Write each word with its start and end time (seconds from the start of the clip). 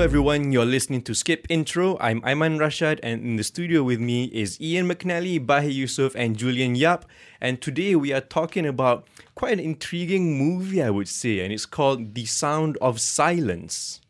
Hello, 0.00 0.08
everyone. 0.08 0.50
You're 0.50 0.64
listening 0.64 1.02
to 1.02 1.14
Skip 1.14 1.46
Intro. 1.50 1.98
I'm 2.00 2.22
Aiman 2.22 2.58
Rashad, 2.58 3.00
and 3.02 3.22
in 3.22 3.36
the 3.36 3.44
studio 3.44 3.82
with 3.82 4.00
me 4.00 4.30
is 4.32 4.58
Ian 4.58 4.88
McNally, 4.88 5.38
Bahi 5.44 5.70
Yusuf, 5.70 6.14
and 6.14 6.38
Julian 6.38 6.74
Yap. 6.74 7.04
And 7.38 7.60
today 7.60 7.94
we 7.94 8.10
are 8.14 8.22
talking 8.22 8.64
about 8.64 9.06
quite 9.34 9.52
an 9.52 9.60
intriguing 9.60 10.38
movie, 10.38 10.82
I 10.82 10.88
would 10.88 11.06
say, 11.06 11.40
and 11.40 11.52
it's 11.52 11.66
called 11.66 12.14
The 12.14 12.24
Sound 12.24 12.78
of 12.80 12.98
Silence. 12.98 14.00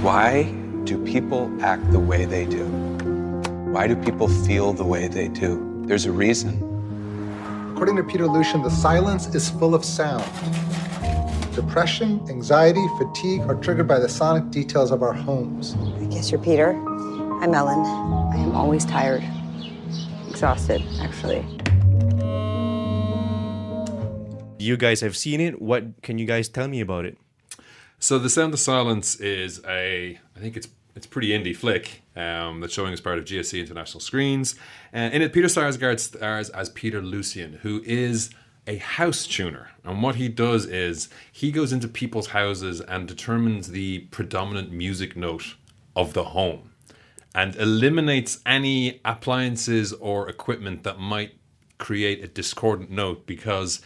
Why 0.00 0.44
do 0.84 0.96
people 1.04 1.54
act 1.62 1.92
the 1.92 2.00
way 2.00 2.24
they 2.24 2.46
do? 2.46 2.64
Why 3.70 3.86
do 3.86 3.94
people 3.94 4.28
feel 4.28 4.72
the 4.72 4.86
way 4.86 5.08
they 5.08 5.28
do? 5.28 5.82
There's 5.84 6.06
a 6.06 6.12
reason. 6.12 6.73
According 7.74 7.96
to 7.96 8.04
Peter 8.04 8.28
Lucian, 8.28 8.62
the 8.62 8.70
silence 8.70 9.34
is 9.34 9.50
full 9.50 9.74
of 9.74 9.84
sound. 9.84 10.22
Depression, 11.56 12.24
anxiety, 12.30 12.86
fatigue 12.98 13.40
are 13.48 13.56
triggered 13.56 13.88
by 13.88 13.98
the 13.98 14.08
sonic 14.08 14.48
details 14.52 14.92
of 14.92 15.02
our 15.02 15.12
homes. 15.12 15.74
I 16.00 16.04
guess 16.04 16.30
you're 16.30 16.40
Peter. 16.40 16.70
I'm 16.70 17.52
Ellen. 17.52 17.80
I 18.32 18.36
am 18.36 18.52
always 18.52 18.84
tired, 18.84 19.24
exhausted, 20.30 20.84
actually. 21.00 21.44
You 24.60 24.76
guys 24.76 25.00
have 25.00 25.16
seen 25.16 25.40
it. 25.40 25.60
What 25.60 26.00
can 26.00 26.18
you 26.18 26.26
guys 26.26 26.48
tell 26.48 26.68
me 26.68 26.80
about 26.80 27.04
it? 27.04 27.18
So 27.98 28.20
the 28.20 28.30
Sound 28.30 28.54
of 28.54 28.60
Silence 28.60 29.16
is 29.16 29.60
a, 29.66 30.20
I 30.36 30.38
think 30.38 30.56
it's 30.56 30.68
it's 30.96 31.06
pretty 31.06 31.28
indie 31.28 31.56
flick 31.56 32.02
um, 32.16 32.60
that's 32.60 32.72
showing 32.72 32.92
as 32.92 33.00
part 33.00 33.18
of 33.18 33.24
GSC 33.24 33.60
International 33.60 34.00
Screens. 34.00 34.54
And 34.92 35.12
in 35.12 35.22
it, 35.22 35.32
Peter 35.32 35.48
Sarsgaard 35.48 36.00
stars 36.00 36.50
as 36.50 36.68
Peter 36.70 37.00
Lucian, 37.02 37.54
who 37.62 37.82
is 37.84 38.30
a 38.66 38.76
house 38.76 39.26
tuner. 39.26 39.70
And 39.84 40.02
what 40.02 40.14
he 40.14 40.28
does 40.28 40.66
is 40.66 41.08
he 41.30 41.52
goes 41.52 41.72
into 41.72 41.88
people's 41.88 42.28
houses 42.28 42.80
and 42.80 43.06
determines 43.06 43.68
the 43.68 44.00
predominant 44.10 44.72
music 44.72 45.16
note 45.16 45.56
of 45.96 46.12
the 46.12 46.24
home 46.24 46.70
and 47.34 47.56
eliminates 47.56 48.38
any 48.46 49.00
appliances 49.04 49.92
or 49.94 50.28
equipment 50.28 50.84
that 50.84 50.98
might 50.98 51.34
create 51.78 52.22
a 52.22 52.28
discordant 52.28 52.90
note 52.90 53.26
because 53.26 53.82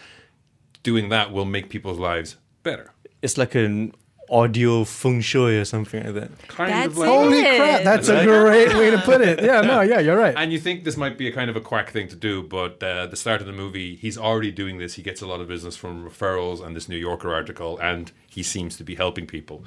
doing 0.83 1.09
that 1.09 1.33
will 1.33 1.47
make 1.47 1.70
people's 1.70 1.98
lives 1.98 2.36
better. 2.62 2.92
It's 3.23 3.39
like 3.39 3.55
an 3.55 3.95
audio 4.31 4.84
feng 4.84 5.21
shui 5.21 5.59
or 5.59 5.65
something 5.65 6.05
like 6.05 6.15
that. 6.15 6.48
Kind 6.48 6.73
That's 6.73 6.93
of 6.93 6.98
like 6.98 7.09
it. 7.09 7.12
Holy 7.12 7.43
crap, 7.43 7.83
that's 7.84 8.09
a 8.09 8.25
great 8.25 8.75
way 8.75 8.91
to 8.91 8.98
put 8.98 9.20
it. 9.20 9.43
Yeah, 9.43 9.61
no, 9.61 9.81
yeah, 9.93 9.98
you're 9.98 10.19
right. 10.19 10.35
And 10.37 10.53
you 10.53 10.59
think 10.59 10.85
this 10.85 10.97
might 10.97 11.17
be 11.17 11.29
a 11.29 11.33
kind 11.33 11.51
of 11.51 11.57
a 11.57 11.61
quack 11.61 11.91
thing 11.91 12.09
to 12.09 12.17
do, 12.17 12.43
but 12.43 12.83
uh, 12.83 13.07
the 13.07 13.17
start 13.17 13.41
of 13.41 13.47
the 13.47 13.53
movie, 13.53 13.97
he's 13.97 14.19
already 14.19 14.51
doing 14.51 14.79
this. 14.79 14.95
He 14.95 15.03
gets 15.03 15.23
a 15.23 15.27
lot 15.27 15.41
of 15.41 15.48
business 15.48 15.77
from 15.77 16.09
referrals 16.09 16.65
and 16.65 16.77
this 16.77 16.89
New 16.89 16.97
Yorker 16.97 17.33
article, 17.33 17.79
and 17.79 18.12
he 18.29 18.43
seems 18.43 18.77
to 18.77 18.85
be 18.85 18.95
helping 18.95 19.27
people. 19.27 19.65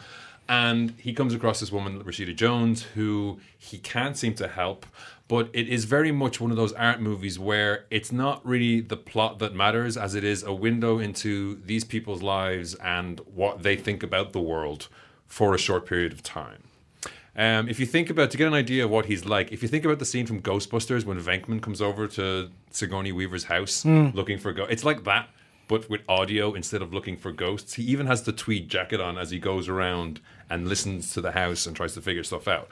And 0.49 0.93
he 0.97 1.13
comes 1.13 1.33
across 1.33 1.59
this 1.59 1.71
woman, 1.71 2.03
Rashida 2.03 2.35
Jones, 2.35 2.83
who 2.83 3.39
he 3.57 3.77
can't 3.77 4.17
seem 4.17 4.33
to 4.35 4.47
help. 4.47 4.85
But 5.27 5.49
it 5.53 5.69
is 5.69 5.85
very 5.85 6.11
much 6.11 6.41
one 6.41 6.51
of 6.51 6.57
those 6.57 6.73
art 6.73 6.99
movies 6.99 7.39
where 7.39 7.85
it's 7.89 8.11
not 8.11 8.45
really 8.45 8.81
the 8.81 8.97
plot 8.97 9.39
that 9.39 9.55
matters, 9.55 9.95
as 9.95 10.13
it 10.13 10.25
is 10.25 10.43
a 10.43 10.51
window 10.53 10.99
into 10.99 11.61
these 11.65 11.85
people's 11.85 12.21
lives 12.21 12.75
and 12.75 13.21
what 13.33 13.63
they 13.63 13.77
think 13.77 14.03
about 14.03 14.33
the 14.33 14.41
world 14.41 14.89
for 15.27 15.55
a 15.55 15.57
short 15.57 15.85
period 15.85 16.11
of 16.11 16.21
time. 16.21 16.63
Um, 17.33 17.69
if 17.69 17.79
you 17.79 17.85
think 17.85 18.09
about 18.09 18.29
to 18.31 18.37
get 18.37 18.47
an 18.47 18.53
idea 18.53 18.83
of 18.83 18.91
what 18.91 19.05
he's 19.05 19.23
like, 19.23 19.53
if 19.53 19.61
you 19.61 19.69
think 19.69 19.85
about 19.85 19.99
the 19.99 20.05
scene 20.05 20.25
from 20.25 20.41
Ghostbusters 20.41 21.05
when 21.05 21.17
Venkman 21.17 21.61
comes 21.61 21.81
over 21.81 22.07
to 22.07 22.49
Sigourney 22.71 23.13
Weaver's 23.13 23.45
house 23.45 23.85
looking 23.85 24.37
for 24.37 24.51
ghosts, 24.51 24.73
it's 24.73 24.83
like 24.83 25.05
that, 25.05 25.29
but 25.71 25.89
with 25.89 26.01
audio 26.09 26.53
instead 26.53 26.81
of 26.81 26.93
looking 26.93 27.15
for 27.17 27.31
ghosts. 27.31 27.73
He 27.75 27.83
even 27.93 28.05
has 28.07 28.23
the 28.23 28.33
tweed 28.43 28.67
jacket 28.69 28.99
on 29.07 29.17
as 29.17 29.31
he 29.31 29.39
goes 29.39 29.69
around 29.69 30.19
and 30.49 30.67
listens 30.67 31.13
to 31.13 31.21
the 31.21 31.31
house 31.31 31.65
and 31.65 31.75
tries 31.75 31.93
to 31.93 32.01
figure 32.01 32.23
stuff 32.31 32.45
out. 32.55 32.67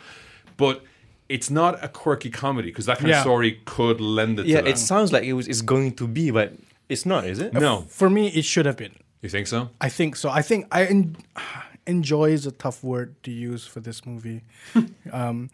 But 0.58 0.84
it's 1.30 1.50
not 1.50 1.82
a 1.84 1.88
quirky 1.88 2.30
comedy 2.30 2.70
because 2.70 2.86
that 2.88 2.98
kind 2.98 3.10
Yeah. 3.10 3.18
of 3.20 3.22
story 3.22 3.52
could 3.66 4.00
lend 4.02 4.40
it 4.40 4.46
Yeah, 4.48 4.58
to 4.58 4.64
that. 4.64 4.72
it 4.72 4.78
sounds 4.78 5.12
like 5.14 5.24
it 5.24 5.34
was. 5.34 5.48
It's 5.48 5.62
going 5.62 5.94
to 6.02 6.08
be, 6.08 6.30
but 6.32 6.54
it's 6.90 7.06
not, 7.06 7.26
is 7.26 7.40
it? 7.40 7.54
no, 7.54 7.86
For 7.90 8.10
me, 8.10 8.28
it 8.40 8.44
should 8.46 8.66
have 8.66 8.76
been. 8.78 8.96
you 9.22 9.30
think 9.30 9.48
so? 9.48 9.70
I 9.80 9.90
think 9.90 10.16
so. 10.18 10.30
I 10.30 10.42
think 10.42 10.66
I 10.72 10.81
en- 10.86 11.16
enjoy 11.88 12.31
is 12.31 12.46
a 12.46 12.52
tough 12.52 12.84
word 12.84 13.10
to 13.24 13.31
use 13.31 13.66
for 13.66 13.80
this 13.80 14.06
movie. 14.06 14.42
um, 15.12 15.50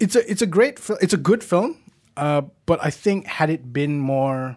it's 0.00 0.16
a 0.16 0.22
it's 0.30 0.42
a 0.42 0.46
great 0.46 0.78
fil- 0.78 0.98
it's 1.00 1.14
a 1.14 1.22
good 1.30 1.42
film, 1.44 1.76
uh, 2.16 2.42
but 2.66 2.78
I 2.88 2.90
think 2.90 3.26
had 3.26 3.50
it 3.50 3.72
been 3.72 3.98
more 3.98 4.56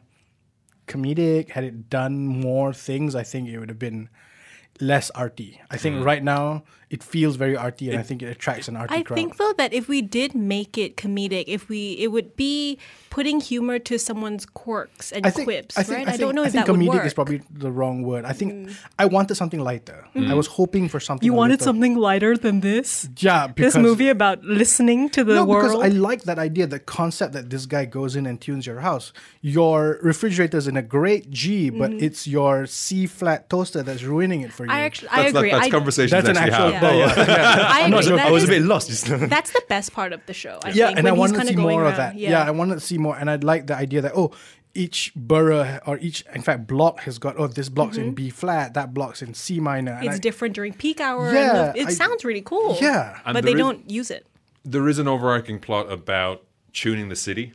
comedic, 0.91 1.51
had 1.51 1.63
it 1.63 1.89
done 1.89 2.27
more 2.27 2.73
things, 2.73 3.15
I 3.15 3.23
think 3.23 3.47
it 3.47 3.57
would 3.59 3.69
have 3.69 3.79
been 3.79 4.09
less 4.79 5.09
arty. 5.11 5.61
I 5.69 5.77
think 5.77 5.95
mm-hmm. 5.95 6.05
right 6.05 6.23
now 6.23 6.63
it 6.95 7.01
feels 7.01 7.35
very 7.37 7.55
arty, 7.55 7.89
and 7.89 7.97
I 7.97 8.03
think 8.03 8.21
it 8.21 8.29
attracts 8.35 8.67
an 8.67 8.75
arty 8.75 8.93
I 8.93 9.01
crowd. 9.03 9.15
I 9.17 9.21
think 9.21 9.37
though 9.37 9.53
that 9.57 9.71
if 9.73 9.87
we 9.87 10.01
did 10.01 10.35
make 10.35 10.77
it 10.77 10.97
comedic, 10.97 11.45
if 11.47 11.69
we 11.69 11.81
it 12.05 12.09
would 12.15 12.35
be 12.35 12.77
putting 13.09 13.39
humor 13.41 13.77
to 13.79 13.97
someone's 13.99 14.45
quirks 14.45 15.11
and 15.11 15.25
I 15.25 15.31
think, 15.31 15.45
quips, 15.45 15.77
I 15.77 15.83
think, 15.83 15.97
right? 15.99 16.07
I, 16.09 16.13
I, 16.13 16.17
don't 16.17 16.35
know 16.35 16.43
I 16.43 16.47
if 16.47 16.53
think 16.53 16.65
that 16.65 16.71
would 16.71 16.79
comedic 16.81 16.93
work. 16.93 17.03
Mm. 17.03 17.05
is 17.07 17.13
probably 17.13 17.41
the 17.65 17.71
wrong 17.71 18.03
word. 18.03 18.23
I 18.25 18.33
think 18.33 18.71
I 18.99 19.05
wanted 19.05 19.35
something 19.35 19.59
lighter. 19.59 20.05
I 20.15 20.33
was 20.33 20.47
hoping 20.47 20.87
for 20.89 20.99
something. 20.99 21.25
you 21.25 21.33
wanted 21.33 21.59
little- 21.59 21.65
something 21.73 21.95
lighter 21.97 22.37
than 22.37 22.59
this. 22.61 23.09
Yeah, 23.17 23.47
because 23.47 23.73
This 23.73 23.81
movie 23.81 24.09
about 24.09 24.43
listening 24.43 25.09
to 25.11 25.23
the 25.23 25.35
no, 25.35 25.45
world. 25.45 25.71
because 25.71 25.85
I 25.85 25.89
like 26.09 26.23
that 26.23 26.39
idea, 26.39 26.67
the 26.67 26.79
concept 26.79 27.33
that 27.33 27.49
this 27.49 27.65
guy 27.65 27.83
goes 27.85 28.15
in 28.15 28.25
and 28.25 28.39
tunes 28.39 28.65
your 28.65 28.79
house. 28.81 29.11
Your 29.41 29.99
refrigerator 30.01 30.57
is 30.57 30.67
in 30.67 30.77
a 30.77 30.81
great 30.81 31.29
G, 31.31 31.69
but 31.69 31.91
it's 31.93 32.27
your 32.27 32.65
C 32.65 33.07
flat 33.07 33.49
toaster 33.49 33.81
that's 33.83 34.03
ruining 34.03 34.41
it 34.41 34.51
for 34.53 34.65
you. 34.65 34.71
I 34.71 34.81
actually 34.81 35.09
I 35.09 35.23
That's, 35.23 35.35
agree. 35.35 35.51
that's 35.51 35.65
I, 35.67 35.69
conversations 35.69 36.11
that's 36.11 36.29
an 36.29 36.37
actual. 36.37 36.71
have. 36.71 36.80
Yeah. 36.81 37.15
yeah. 37.17 37.67
I 37.69 37.81
agree. 37.87 38.01
So 38.03 38.15
That 38.15 38.27
I 38.27 38.31
was 38.31 38.43
a 38.43 38.47
bit 38.47 38.61
lost. 38.63 38.89
That's 39.07 39.51
the 39.51 39.63
best 39.69 39.93
part 39.93 40.13
of 40.13 40.25
the 40.25 40.33
show. 40.33 40.59
I 40.63 40.69
yeah, 40.69 40.87
think, 40.87 40.99
and 40.99 41.07
I 41.07 41.11
when 41.11 41.21
he's 41.21 41.31
wanted 41.31 41.41
to 41.43 41.47
see 41.49 41.55
going 41.55 41.79
more 41.79 41.85
of 41.85 41.97
that. 41.97 42.15
Yeah. 42.17 42.43
I 42.43 42.51
wanted 42.51 42.75
to 42.75 42.81
see 42.81 42.97
more, 42.97 43.17
and 43.17 43.29
I 43.29 43.35
like 43.35 43.67
the 43.67 43.75
idea 43.75 44.01
that 44.01 44.13
oh, 44.15 44.31
each 44.73 45.11
borough 45.15 45.79
or 45.85 45.97
each 45.99 46.23
in 46.33 46.41
fact 46.41 46.65
block 46.65 47.01
has 47.01 47.17
got 47.19 47.37
oh 47.37 47.47
this 47.47 47.67
block's 47.69 47.97
in 47.97 48.13
B 48.13 48.29
flat, 48.29 48.73
that 48.75 48.93
block's 48.93 49.21
in 49.21 49.33
C 49.33 49.59
minor. 49.59 49.91
and 49.91 49.99
Mm-hmm. 50.01 50.07
it's 50.07 50.15
I- 50.15 50.19
different 50.19 50.55
during 50.55 50.73
peak 50.73 50.99
hour. 51.01 51.33
Yeah, 51.33 51.67
and 51.67 51.75
the, 51.75 51.81
it 51.81 51.87
I- 51.87 51.91
sounds 51.91 52.23
really 52.23 52.41
cool. 52.41 52.77
Yeah. 52.81 53.19
And 53.25 53.33
but 53.33 53.43
they 53.43 53.51
there 53.53 53.57
is- 53.59 53.65
don't 53.65 53.89
use 53.89 54.09
it. 54.11 54.25
there 54.63 54.87
is 54.87 54.97
an 54.99 55.07
overarching 55.07 55.59
plot 55.59 55.91
about 55.91 56.43
tuning 56.73 57.09
the 57.09 57.15
city. 57.17 57.53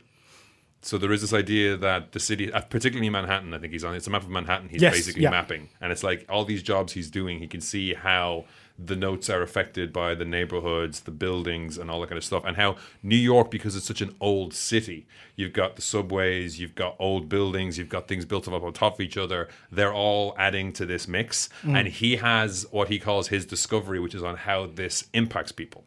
So 0.81 0.97
there 0.97 1.11
is 1.11 1.21
this 1.21 1.33
idea 1.33 1.75
that 1.75 2.11
the 2.11 2.19
city, 2.19 2.51
uh, 2.51 2.61
particularly 2.61 3.09
Manhattan, 3.09 3.53
I 3.53 3.57
think 3.57 3.73
he's 3.73 3.83
on. 3.83 3.95
It's 3.95 4.07
a 4.07 4.09
map 4.11 4.23
of 4.23 4.29
Manhattan. 4.29 4.69
He's 4.69 4.81
Yes, 4.81 4.93
basically 4.93 5.23
yeah. 5.23 5.31
mapping, 5.31 5.69
and 5.81 5.91
it's 5.91 6.03
like 6.03 6.25
all 6.29 6.45
these 6.45 6.61
jobs 6.63 6.93
he's 6.93 7.09
doing. 7.09 7.39
He 7.39 7.47
can 7.47 7.61
see 7.61 7.93
how 7.93 8.45
the 8.79 8.95
notes 8.95 9.27
are 9.27 9.41
affected 9.41 9.91
by 9.91 10.13
the 10.13 10.23
neighborhoods, 10.23 10.99
the 10.99 11.11
buildings, 11.11 11.79
and 11.79 11.89
all 11.89 11.99
that 11.99 12.09
kind 12.09 12.17
of 12.17 12.23
stuff. 12.23 12.43
And 12.45 12.57
how 12.57 12.75
New 13.01 13.15
York, 13.15 13.49
because 13.49 13.75
it's 13.75 13.87
such 13.87 14.01
an 14.01 14.13
old 14.21 14.53
city, 14.53 15.07
you've 15.35 15.53
got 15.53 15.75
the 15.77 15.81
subways, 15.81 16.59
you've 16.59 16.75
got 16.75 16.95
old 16.99 17.27
buildings, 17.27 17.79
you've 17.79 17.89
got 17.89 18.07
things 18.07 18.23
built 18.23 18.47
up 18.47 18.61
on 18.61 18.71
top 18.73 18.93
of 18.93 19.01
each 19.01 19.17
other. 19.17 19.49
They're 19.71 19.93
all 19.93 20.35
adding 20.37 20.73
to 20.73 20.85
this 20.85 21.07
mix. 21.07 21.49
And 21.63 21.87
he 21.87 22.17
has 22.17 22.67
what 22.69 22.89
he 22.89 22.99
calls 22.99 23.29
his 23.29 23.47
discovery, 23.47 23.99
which 23.99 24.13
is 24.13 24.21
on 24.21 24.37
how 24.37 24.67
this 24.67 25.05
impacts 25.11 25.51
people. 25.51 25.83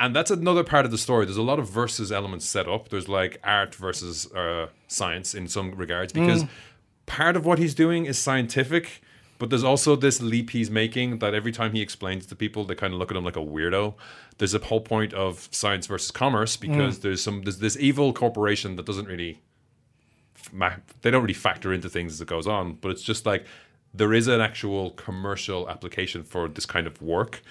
And 0.00 0.14
that's 0.14 0.30
another 0.30 0.62
part 0.62 0.84
of 0.84 0.92
the 0.92 0.98
story. 0.98 1.24
There's 1.24 1.36
a 1.36 1.42
lot 1.42 1.58
of 1.58 1.68
versus 1.68 2.12
elements 2.12 2.46
set 2.46 2.68
up. 2.68 2.88
There's 2.88 3.08
like 3.08 3.40
art 3.42 3.74
versus 3.74 4.32
uh, 4.32 4.68
science 4.86 5.34
in 5.34 5.48
some 5.48 5.72
regards 5.72 6.12
because 6.12 6.44
part 7.06 7.36
of 7.36 7.44
what 7.44 7.58
he's 7.58 7.74
doing 7.74 8.06
is 8.06 8.16
scientific, 8.16 9.02
but 9.38 9.50
there's 9.50 9.64
also 9.64 9.96
this 9.96 10.22
leap 10.22 10.50
he's 10.50 10.70
making 10.70 11.18
that 11.18 11.34
every 11.34 11.50
time 11.50 11.72
he 11.72 11.80
explains 11.80 12.26
to 12.26 12.36
people, 12.36 12.64
they 12.64 12.76
kind 12.76 12.92
of 12.92 13.00
look 13.00 13.10
at 13.10 13.16
him 13.16 13.24
like 13.24 13.36
a 13.36 13.40
weirdo. 13.40 13.94
There's 14.38 14.54
a 14.54 14.58
whole 14.60 14.80
point 14.80 15.12
of 15.14 15.48
science 15.50 15.86
versus 15.88 16.12
commerce 16.12 16.56
because 16.56 17.00
there's 17.00 17.22
some 17.22 17.42
there's 17.42 17.58
this 17.58 17.76
evil 17.76 18.12
corporation 18.12 18.76
that 18.76 18.86
doesn't 18.86 19.06
really 19.06 19.40
they 21.02 21.10
don't 21.10 21.22
really 21.22 21.34
factor 21.34 21.72
into 21.72 21.88
things 21.88 22.12
as 22.12 22.20
it 22.20 22.28
goes 22.28 22.46
on, 22.46 22.74
but 22.74 22.90
it's 22.90 23.02
just 23.02 23.26
like 23.26 23.44
there 23.94 24.12
is 24.12 24.28
an 24.28 24.40
actual 24.40 24.90
commercial 24.92 25.68
application 25.68 26.22
for 26.22 26.48
this 26.48 26.66
kind 26.66 26.86
of 26.86 27.00
work. 27.02 27.42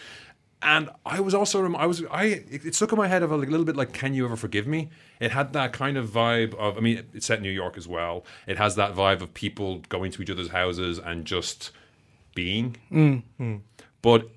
And 0.61 0.89
I 1.05 1.19
was 1.19 1.35
also, 1.35 1.71
I 1.75 1.85
was, 1.85 2.03
I, 2.09 2.23
it, 2.49 2.73
stuck 2.73 2.91
in 2.91 2.97
my 2.97 3.07
head 3.07 3.21
of 3.21 3.31
a 3.31 3.37
little 3.37 3.65
bit 3.65 3.75
like, 3.75 3.93
Can 3.93 4.15
You 4.15 4.25
Ever 4.25 4.35
Forgive 4.35 4.65
Me? 4.65 4.89
It 5.19 5.31
had 5.31 5.53
that 5.53 5.71
kind 5.71 5.97
of 5.97 6.09
vibe 6.09 6.55
of, 6.55 6.77
I 6.77 6.79
mean, 6.79 7.03
it's 7.13 7.27
set 7.27 7.37
in 7.37 7.43
New 7.43 7.51
York 7.51 7.77
as 7.77 7.87
well. 7.87 8.25
It 8.47 8.57
has 8.57 8.75
that 8.75 8.95
vibe 8.95 9.21
of 9.21 9.33
people 9.35 9.83
going 9.87 10.11
to 10.13 10.21
each 10.21 10.31
other's 10.31 10.49
houses 10.49 10.97
and 10.97 11.25
just 11.25 11.71
being. 12.33 12.75
But 14.01 14.29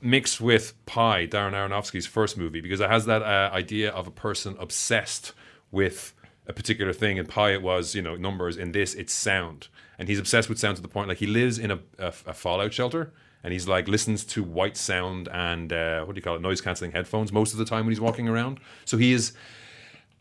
mixed 0.00 0.40
with 0.40 0.74
Pi, 0.84 1.26
Darren 1.26 1.52
Aronofsky's 1.52 2.06
first 2.06 2.36
movie, 2.36 2.60
because 2.60 2.80
it 2.80 2.90
has 2.90 3.06
that 3.06 3.22
uh, 3.22 3.50
idea 3.52 3.90
of 3.90 4.06
a 4.06 4.10
person 4.10 4.56
obsessed 4.58 5.32
with 5.70 6.12
a 6.46 6.52
particular 6.52 6.92
thing. 6.92 7.16
In 7.16 7.26
Pi, 7.26 7.52
it 7.52 7.62
was 7.62 7.94
you 7.94 8.02
know 8.02 8.14
numbers. 8.16 8.56
In 8.56 8.72
this, 8.72 8.94
it's 8.94 9.12
sound, 9.12 9.68
and 9.98 10.08
he's 10.08 10.18
obsessed 10.18 10.48
with 10.48 10.58
sound 10.58 10.76
to 10.76 10.82
the 10.82 10.88
point 10.88 11.08
like 11.08 11.18
he 11.18 11.26
lives 11.26 11.58
in 11.58 11.70
a, 11.70 11.78
a, 11.98 12.08
a 12.26 12.34
fallout 12.34 12.72
shelter. 12.72 13.12
And 13.46 13.52
he's 13.52 13.68
like 13.68 13.86
listens 13.86 14.24
to 14.24 14.42
white 14.42 14.76
sound 14.76 15.28
and 15.28 15.72
uh, 15.72 16.02
what 16.04 16.16
do 16.16 16.18
you 16.18 16.22
call 16.22 16.34
it, 16.34 16.42
noise 16.42 16.60
canceling 16.60 16.90
headphones 16.90 17.30
most 17.30 17.52
of 17.52 17.60
the 17.60 17.64
time 17.64 17.86
when 17.86 17.92
he's 17.92 18.00
walking 18.00 18.26
around. 18.26 18.58
So 18.84 18.96
he 18.96 19.12
is 19.12 19.34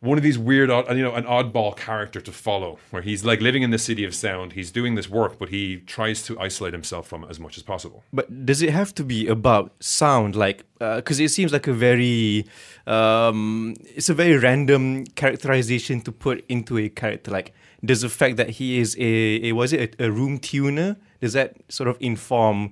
one 0.05 0.17
of 0.17 0.23
these 0.23 0.37
weird, 0.37 0.69
you 0.69 1.03
know, 1.03 1.15
an 1.15 1.25
oddball 1.25 1.75
character 1.75 2.21
to 2.21 2.31
follow, 2.31 2.79
where 2.91 3.01
he's 3.01 3.25
like 3.25 3.41
living 3.41 3.63
in 3.63 3.71
the 3.71 3.77
city 3.77 4.03
of 4.05 4.13
sound. 4.15 4.53
He's 4.53 4.71
doing 4.71 4.95
this 4.95 5.09
work, 5.09 5.37
but 5.39 5.49
he 5.49 5.77
tries 5.77 6.23
to 6.23 6.39
isolate 6.39 6.73
himself 6.73 7.07
from 7.07 7.23
it 7.23 7.29
as 7.29 7.39
much 7.39 7.57
as 7.57 7.63
possible. 7.63 8.03
But 8.13 8.45
does 8.45 8.61
it 8.61 8.69
have 8.69 8.93
to 8.95 9.03
be 9.03 9.27
about 9.27 9.73
sound? 9.79 10.35
Like, 10.35 10.65
because 10.79 11.19
it 11.19 11.29
seems 11.29 11.51
like 11.51 11.67
a 11.67 11.73
very, 11.73 12.45
um, 12.87 13.75
it's 13.95 14.09
a 14.09 14.13
very 14.13 14.37
random 14.37 15.05
characterization 15.15 16.01
to 16.01 16.11
put 16.11 16.45
into 16.47 16.77
a 16.77 16.89
character. 16.89 17.31
Like, 17.31 17.53
does 17.83 18.01
the 18.01 18.09
fact 18.09 18.37
that 18.37 18.51
he 18.51 18.79
is 18.79 18.95
a, 18.99 19.49
a 19.49 19.51
was 19.51 19.73
it 19.73 19.95
a, 19.99 20.05
a 20.05 20.11
room 20.11 20.39
tuner? 20.39 20.97
Does 21.21 21.33
that 21.33 21.55
sort 21.69 21.89
of 21.89 21.97
inform 21.99 22.71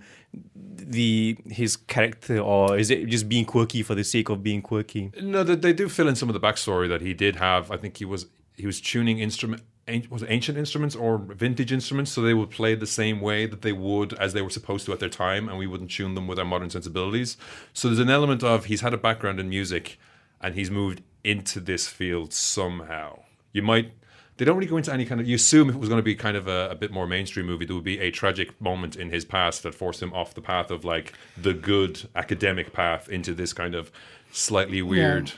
the 0.91 1.38
his 1.50 1.75
character, 1.75 2.39
or 2.39 2.77
is 2.77 2.89
it 2.89 3.07
just 3.07 3.30
being 3.30 3.45
quirky 3.45 3.83
for 3.83 3.95
the 3.95 4.03
sake 4.03 4.30
of 4.30 4.44
being 4.44 4.62
quirky? 4.62 5.12
No, 5.21 5.44
they, 5.44 5.56
they 5.56 5.74
do 5.74 5.89
fill 5.89 6.07
in 6.07 6.15
some 6.15 6.30
of 6.30 6.33
the 6.33 6.39
backstory 6.39 6.88
that 6.89 7.01
he 7.01 7.13
did 7.13 7.38
have. 7.38 7.71
I 7.71 7.77
think 7.77 7.97
he 7.97 8.06
was 8.06 8.27
he 8.56 8.65
was 8.65 8.80
tuning 8.80 9.19
instrument 9.19 9.63
was 10.09 10.24
ancient 10.27 10.57
instruments 10.57 10.95
or 10.95 11.18
vintage 11.18 11.71
instruments, 11.71 12.12
so 12.12 12.21
they 12.21 12.33
would 12.33 12.50
play 12.50 12.74
the 12.75 12.88
same 12.88 13.19
way 13.19 13.45
that 13.45 13.62
they 13.63 13.74
would 13.74 14.13
as 14.13 14.33
they 14.33 14.41
were 14.41 14.50
supposed 14.50 14.85
to 14.85 14.94
at 14.94 15.00
their 15.00 15.09
time, 15.09 15.50
and 15.50 15.57
we 15.57 15.68
wouldn't 15.68 15.91
tune 15.91 16.15
them 16.15 16.27
with 16.27 16.39
our 16.39 16.45
modern 16.45 16.69
sensibilities. 16.69 17.36
So 17.74 17.89
there's 17.89 18.00
an 18.00 18.09
element 18.09 18.44
of 18.44 18.65
he's 18.65 18.81
had 18.81 18.94
a 18.94 18.97
background 18.97 19.39
in 19.39 19.50
music, 19.50 20.00
and 20.39 20.56
he's 20.56 20.71
moved 20.71 21.01
into 21.24 21.59
this 21.59 21.88
field 21.88 22.33
somehow. 22.33 23.24
You 23.51 23.62
might. 23.62 23.94
They 24.38 24.45
don't 24.45 24.57
really 24.57 24.69
go 24.69 24.77
into 24.77 24.91
any 24.91 25.06
kind 25.06 25.21
of. 25.21 25.27
You 25.27 25.35
assume 25.35 25.69
if 25.69 25.75
it 25.75 25.80
was 25.80 25.89
going 25.89 26.00
to 26.00 26.03
be 26.03 26.15
kind 26.15 26.35
of 26.35 26.47
a, 26.47 26.69
a 26.71 26.75
bit 26.75 26.91
more 26.91 27.06
mainstream 27.06 27.45
movie, 27.45 27.65
there 27.65 27.75
would 27.75 27.83
be 27.83 28.00
a 28.00 28.12
tragic 28.12 28.59
moment 28.59 28.95
in 28.95 29.09
his 29.09 29.25
past 29.25 29.63
that 29.63 29.75
forced 29.75 30.01
him 30.01 30.13
off 30.13 30.33
the 30.33 30.41
path 30.41 30.71
of 30.71 30.83
like 30.83 31.13
the 31.38 31.53
good 31.53 32.07
academic 32.15 32.74
path 32.74 33.09
into 33.09 33.33
this 33.33 33.53
kind 33.53 33.75
of 33.75 33.91
slightly 34.31 34.81
weird 34.81 35.33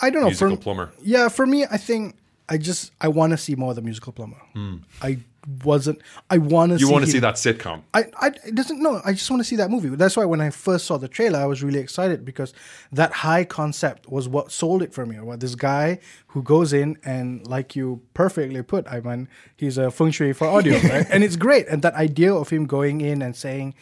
I 0.00 0.10
don't 0.10 0.22
know. 0.22 0.26
musical 0.28 0.56
for, 0.56 0.62
plumber. 0.62 0.92
Yeah, 1.02 1.28
for 1.28 1.46
me, 1.46 1.64
I 1.64 1.76
think 1.76 2.16
I 2.48 2.58
just 2.58 2.92
I 3.00 3.08
want 3.08 3.32
to 3.32 3.36
see 3.36 3.54
more 3.54 3.70
of 3.70 3.76
the 3.76 3.82
musical 3.82 4.12
plumber. 4.12 4.40
Hmm. 4.52 4.76
I 5.02 5.18
wasn't. 5.64 6.00
I 6.30 6.38
want 6.38 6.72
to. 6.72 6.78
You 6.78 6.90
want 6.90 7.04
to 7.04 7.10
see 7.10 7.18
that 7.18 7.34
sitcom. 7.34 7.82
I, 7.94 8.04
I 8.20 8.28
it 8.44 8.54
doesn't 8.54 8.80
no 8.80 9.00
I 9.04 9.12
just 9.12 9.30
want 9.30 9.40
to 9.40 9.44
see 9.44 9.56
that 9.56 9.70
movie. 9.70 9.88
That's 9.88 10.16
why 10.16 10.24
when 10.24 10.40
I 10.40 10.50
first 10.50 10.86
saw 10.86 10.96
the 10.96 11.08
trailer, 11.08 11.38
I 11.38 11.46
was 11.46 11.62
really 11.62 11.78
excited 11.78 12.24
because 12.24 12.52
that 12.92 13.12
high 13.12 13.44
concept 13.44 14.08
was 14.08 14.28
what 14.28 14.52
sold 14.52 14.82
it 14.82 14.92
for 14.92 15.06
me. 15.06 15.18
What 15.20 15.40
this 15.40 15.54
guy 15.54 15.98
who 16.28 16.42
goes 16.42 16.72
in 16.72 16.98
and 17.04 17.46
like 17.46 17.74
you 17.74 18.02
perfectly 18.14 18.62
put, 18.62 18.86
I 18.86 19.00
mean, 19.00 19.28
he's 19.56 19.78
a 19.78 19.90
feng 19.90 20.10
shui 20.10 20.32
for 20.32 20.46
audio, 20.46 20.78
right? 20.88 21.06
And 21.10 21.24
it's 21.24 21.36
great. 21.36 21.66
And 21.68 21.82
that 21.82 21.94
idea 21.94 22.32
of 22.32 22.50
him 22.50 22.66
going 22.66 23.00
in 23.00 23.22
and 23.22 23.34
saying 23.34 23.74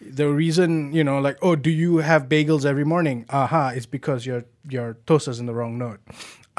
the 0.00 0.28
reason, 0.28 0.92
you 0.92 1.02
know, 1.02 1.18
like, 1.18 1.38
oh, 1.42 1.56
do 1.56 1.70
you 1.70 1.98
have 1.98 2.28
bagels 2.28 2.64
every 2.64 2.84
morning? 2.84 3.26
Aha, 3.30 3.70
it's 3.70 3.86
because 3.86 4.26
your 4.26 4.44
your 4.68 4.96
toaster's 5.06 5.40
in 5.40 5.46
the 5.46 5.54
wrong 5.54 5.78
note. 5.78 6.00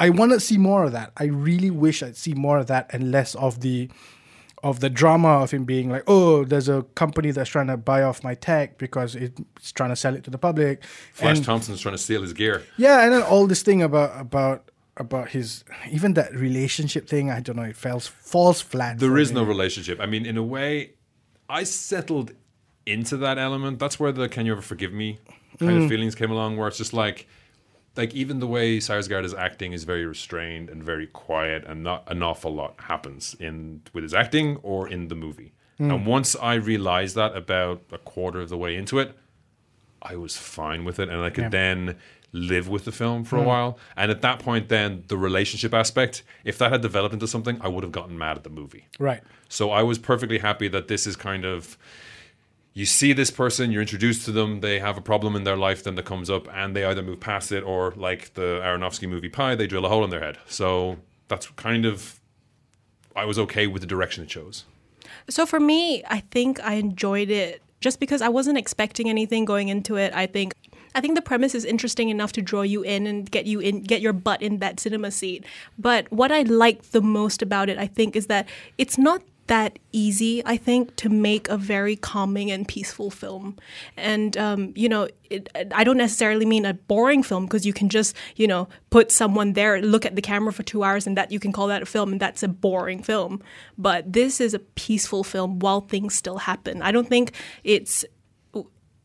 I 0.00 0.10
want 0.10 0.32
to 0.32 0.40
see 0.40 0.58
more 0.58 0.82
of 0.84 0.92
that. 0.92 1.12
I 1.16 1.24
really 1.24 1.70
wish 1.70 2.02
I'd 2.02 2.16
see 2.16 2.34
more 2.34 2.58
of 2.58 2.66
that 2.66 2.84
and 2.92 3.12
less 3.12 3.34
of 3.36 3.60
the 3.60 3.88
of 4.62 4.80
the 4.80 4.90
drama 4.90 5.28
of 5.44 5.50
him 5.52 5.64
being 5.64 5.88
like, 5.88 6.02
oh, 6.06 6.44
there's 6.44 6.68
a 6.68 6.82
company 6.94 7.30
that's 7.30 7.48
trying 7.48 7.66
to 7.68 7.76
buy 7.78 8.02
off 8.02 8.22
my 8.22 8.34
tech 8.34 8.76
because 8.76 9.14
it's 9.14 9.72
trying 9.72 9.88
to 9.88 9.96
sell 9.96 10.14
it 10.14 10.22
to 10.24 10.30
the 10.30 10.36
public. 10.36 10.84
Flash 11.14 11.36
and, 11.38 11.46
Thompson's 11.46 11.80
trying 11.80 11.94
to 11.94 12.02
steal 12.02 12.20
his 12.22 12.34
gear. 12.34 12.62
yeah, 12.76 13.04
and 13.04 13.12
then 13.12 13.22
all 13.22 13.46
this 13.46 13.62
thing 13.62 13.80
about 13.82 14.10
about 14.20 14.70
about 14.96 15.30
his 15.30 15.64
even 15.90 16.14
that 16.14 16.34
relationship 16.34 17.08
thing. 17.08 17.30
I 17.30 17.40
don't 17.40 17.56
know. 17.56 17.62
It 17.62 17.76
falls 17.76 18.06
falls 18.06 18.60
flat. 18.60 18.98
There 18.98 19.16
is 19.18 19.30
me. 19.30 19.36
no 19.40 19.44
relationship. 19.44 19.98
I 20.00 20.06
mean, 20.06 20.26
in 20.26 20.36
a 20.36 20.42
way, 20.42 20.92
I 21.48 21.62
settled 21.64 22.32
into 22.84 23.16
that 23.18 23.38
element. 23.38 23.78
That's 23.78 23.98
where 24.00 24.12
the 24.12 24.28
"Can 24.28 24.44
you 24.46 24.52
ever 24.52 24.62
forgive 24.62 24.92
me?" 24.92 25.18
kind 25.58 25.72
Mm. 25.72 25.82
of 25.84 25.88
feelings 25.88 26.14
came 26.14 26.30
along, 26.30 26.56
where 26.58 26.68
it's 26.68 26.78
just 26.78 26.92
like, 26.92 27.26
like 27.96 28.14
even 28.14 28.38
the 28.40 28.46
way 28.46 28.78
Sarsgaard 28.78 29.24
is 29.24 29.34
acting 29.34 29.72
is 29.72 29.84
very 29.84 30.06
restrained 30.06 30.68
and 30.70 30.82
very 30.82 31.06
quiet, 31.06 31.64
and 31.66 31.82
not 31.82 32.04
an 32.10 32.22
awful 32.22 32.54
lot 32.54 32.74
happens 32.82 33.34
in 33.40 33.82
with 33.92 34.02
his 34.04 34.14
acting 34.14 34.56
or 34.62 34.88
in 34.88 35.08
the 35.08 35.14
movie. 35.14 35.52
Mm. 35.78 35.94
And 35.94 36.06
once 36.06 36.36
I 36.36 36.54
realized 36.54 37.16
that 37.16 37.36
about 37.36 37.82
a 37.92 37.98
quarter 37.98 38.40
of 38.40 38.48
the 38.48 38.56
way 38.56 38.76
into 38.76 38.98
it, 38.98 39.16
I 40.02 40.16
was 40.16 40.36
fine 40.36 40.84
with 40.84 40.98
it, 40.98 41.08
and 41.08 41.20
I 41.20 41.30
could 41.30 41.50
then 41.50 41.96
live 42.32 42.68
with 42.68 42.84
the 42.84 42.92
film 42.92 43.24
Mm. 43.24 43.26
for 43.26 43.36
a 43.38 43.42
while. 43.42 43.76
And 43.96 44.10
at 44.10 44.20
that 44.22 44.38
point, 44.38 44.68
then 44.68 45.02
the 45.08 45.16
relationship 45.18 45.74
aspect, 45.74 46.22
if 46.44 46.58
that 46.58 46.70
had 46.70 46.80
developed 46.80 47.12
into 47.12 47.26
something, 47.26 47.58
I 47.60 47.68
would 47.68 47.82
have 47.82 47.92
gotten 47.92 48.16
mad 48.16 48.36
at 48.36 48.44
the 48.44 48.50
movie. 48.50 48.86
right. 48.98 49.22
So 49.48 49.72
I 49.72 49.82
was 49.82 49.98
perfectly 49.98 50.38
happy 50.38 50.68
that 50.68 50.86
this 50.86 51.08
is 51.08 51.16
kind 51.16 51.44
of 51.44 51.76
you 52.72 52.86
see 52.86 53.12
this 53.12 53.30
person, 53.30 53.72
you're 53.72 53.82
introduced 53.82 54.24
to 54.26 54.32
them, 54.32 54.60
they 54.60 54.78
have 54.78 54.96
a 54.96 55.00
problem 55.00 55.34
in 55.34 55.44
their 55.44 55.56
life, 55.56 55.82
then 55.82 55.96
that 55.96 56.04
comes 56.04 56.30
up, 56.30 56.48
and 56.54 56.76
they 56.76 56.84
either 56.84 57.02
move 57.02 57.20
past 57.20 57.50
it 57.50 57.62
or, 57.62 57.92
like 57.96 58.34
the 58.34 58.60
Aronofsky 58.62 59.08
movie 59.08 59.28
Pi, 59.28 59.54
they 59.54 59.66
drill 59.66 59.84
a 59.84 59.88
hole 59.88 60.04
in 60.04 60.10
their 60.10 60.20
head. 60.20 60.38
So 60.46 60.98
that's 61.28 61.48
kind 61.48 61.84
of 61.84 62.20
I 63.16 63.24
was 63.24 63.38
okay 63.38 63.66
with 63.66 63.82
the 63.82 63.88
direction 63.88 64.24
it 64.24 64.28
chose. 64.28 64.64
So 65.28 65.46
for 65.46 65.60
me, 65.60 66.02
I 66.08 66.20
think 66.30 66.60
I 66.62 66.74
enjoyed 66.74 67.30
it 67.30 67.62
just 67.80 67.98
because 67.98 68.22
I 68.22 68.28
wasn't 68.28 68.58
expecting 68.58 69.08
anything 69.08 69.44
going 69.44 69.68
into 69.68 69.96
it. 69.96 70.14
I 70.14 70.26
think 70.26 70.54
I 70.94 71.00
think 71.00 71.14
the 71.14 71.22
premise 71.22 71.54
is 71.54 71.64
interesting 71.64 72.08
enough 72.08 72.32
to 72.32 72.42
draw 72.42 72.62
you 72.62 72.82
in 72.82 73.06
and 73.06 73.30
get 73.30 73.46
you 73.46 73.60
in 73.60 73.82
get 73.82 74.00
your 74.00 74.12
butt 74.12 74.42
in 74.42 74.58
that 74.58 74.80
cinema 74.80 75.10
seat. 75.10 75.44
But 75.78 76.10
what 76.12 76.32
I 76.32 76.42
liked 76.42 76.92
the 76.92 77.00
most 77.00 77.42
about 77.42 77.68
it, 77.68 77.78
I 77.78 77.86
think, 77.86 78.16
is 78.16 78.26
that 78.26 78.48
it's 78.78 78.98
not 78.98 79.22
that 79.50 79.80
easy, 79.90 80.42
I 80.46 80.56
think, 80.56 80.94
to 80.96 81.08
make 81.08 81.48
a 81.48 81.56
very 81.56 81.96
calming 81.96 82.52
and 82.52 82.66
peaceful 82.66 83.10
film. 83.10 83.56
And, 83.96 84.36
um, 84.36 84.72
you 84.76 84.88
know, 84.88 85.08
it, 85.28 85.48
I 85.74 85.82
don't 85.82 85.96
necessarily 85.96 86.46
mean 86.46 86.64
a 86.64 86.74
boring 86.74 87.24
film 87.24 87.46
because 87.46 87.66
you 87.66 87.72
can 87.72 87.88
just, 87.88 88.14
you 88.36 88.46
know, 88.46 88.68
put 88.90 89.10
someone 89.10 89.54
there, 89.54 89.82
look 89.82 90.06
at 90.06 90.14
the 90.14 90.22
camera 90.22 90.52
for 90.52 90.62
two 90.62 90.84
hours, 90.84 91.04
and 91.04 91.16
that 91.16 91.32
you 91.32 91.40
can 91.40 91.50
call 91.50 91.66
that 91.66 91.82
a 91.82 91.86
film, 91.86 92.12
and 92.12 92.20
that's 92.20 92.44
a 92.44 92.48
boring 92.48 93.02
film. 93.02 93.42
But 93.76 94.12
this 94.12 94.40
is 94.40 94.54
a 94.54 94.60
peaceful 94.60 95.24
film 95.24 95.58
while 95.58 95.80
things 95.80 96.14
still 96.14 96.38
happen. 96.38 96.80
I 96.80 96.92
don't 96.92 97.08
think 97.08 97.32
it's 97.64 98.04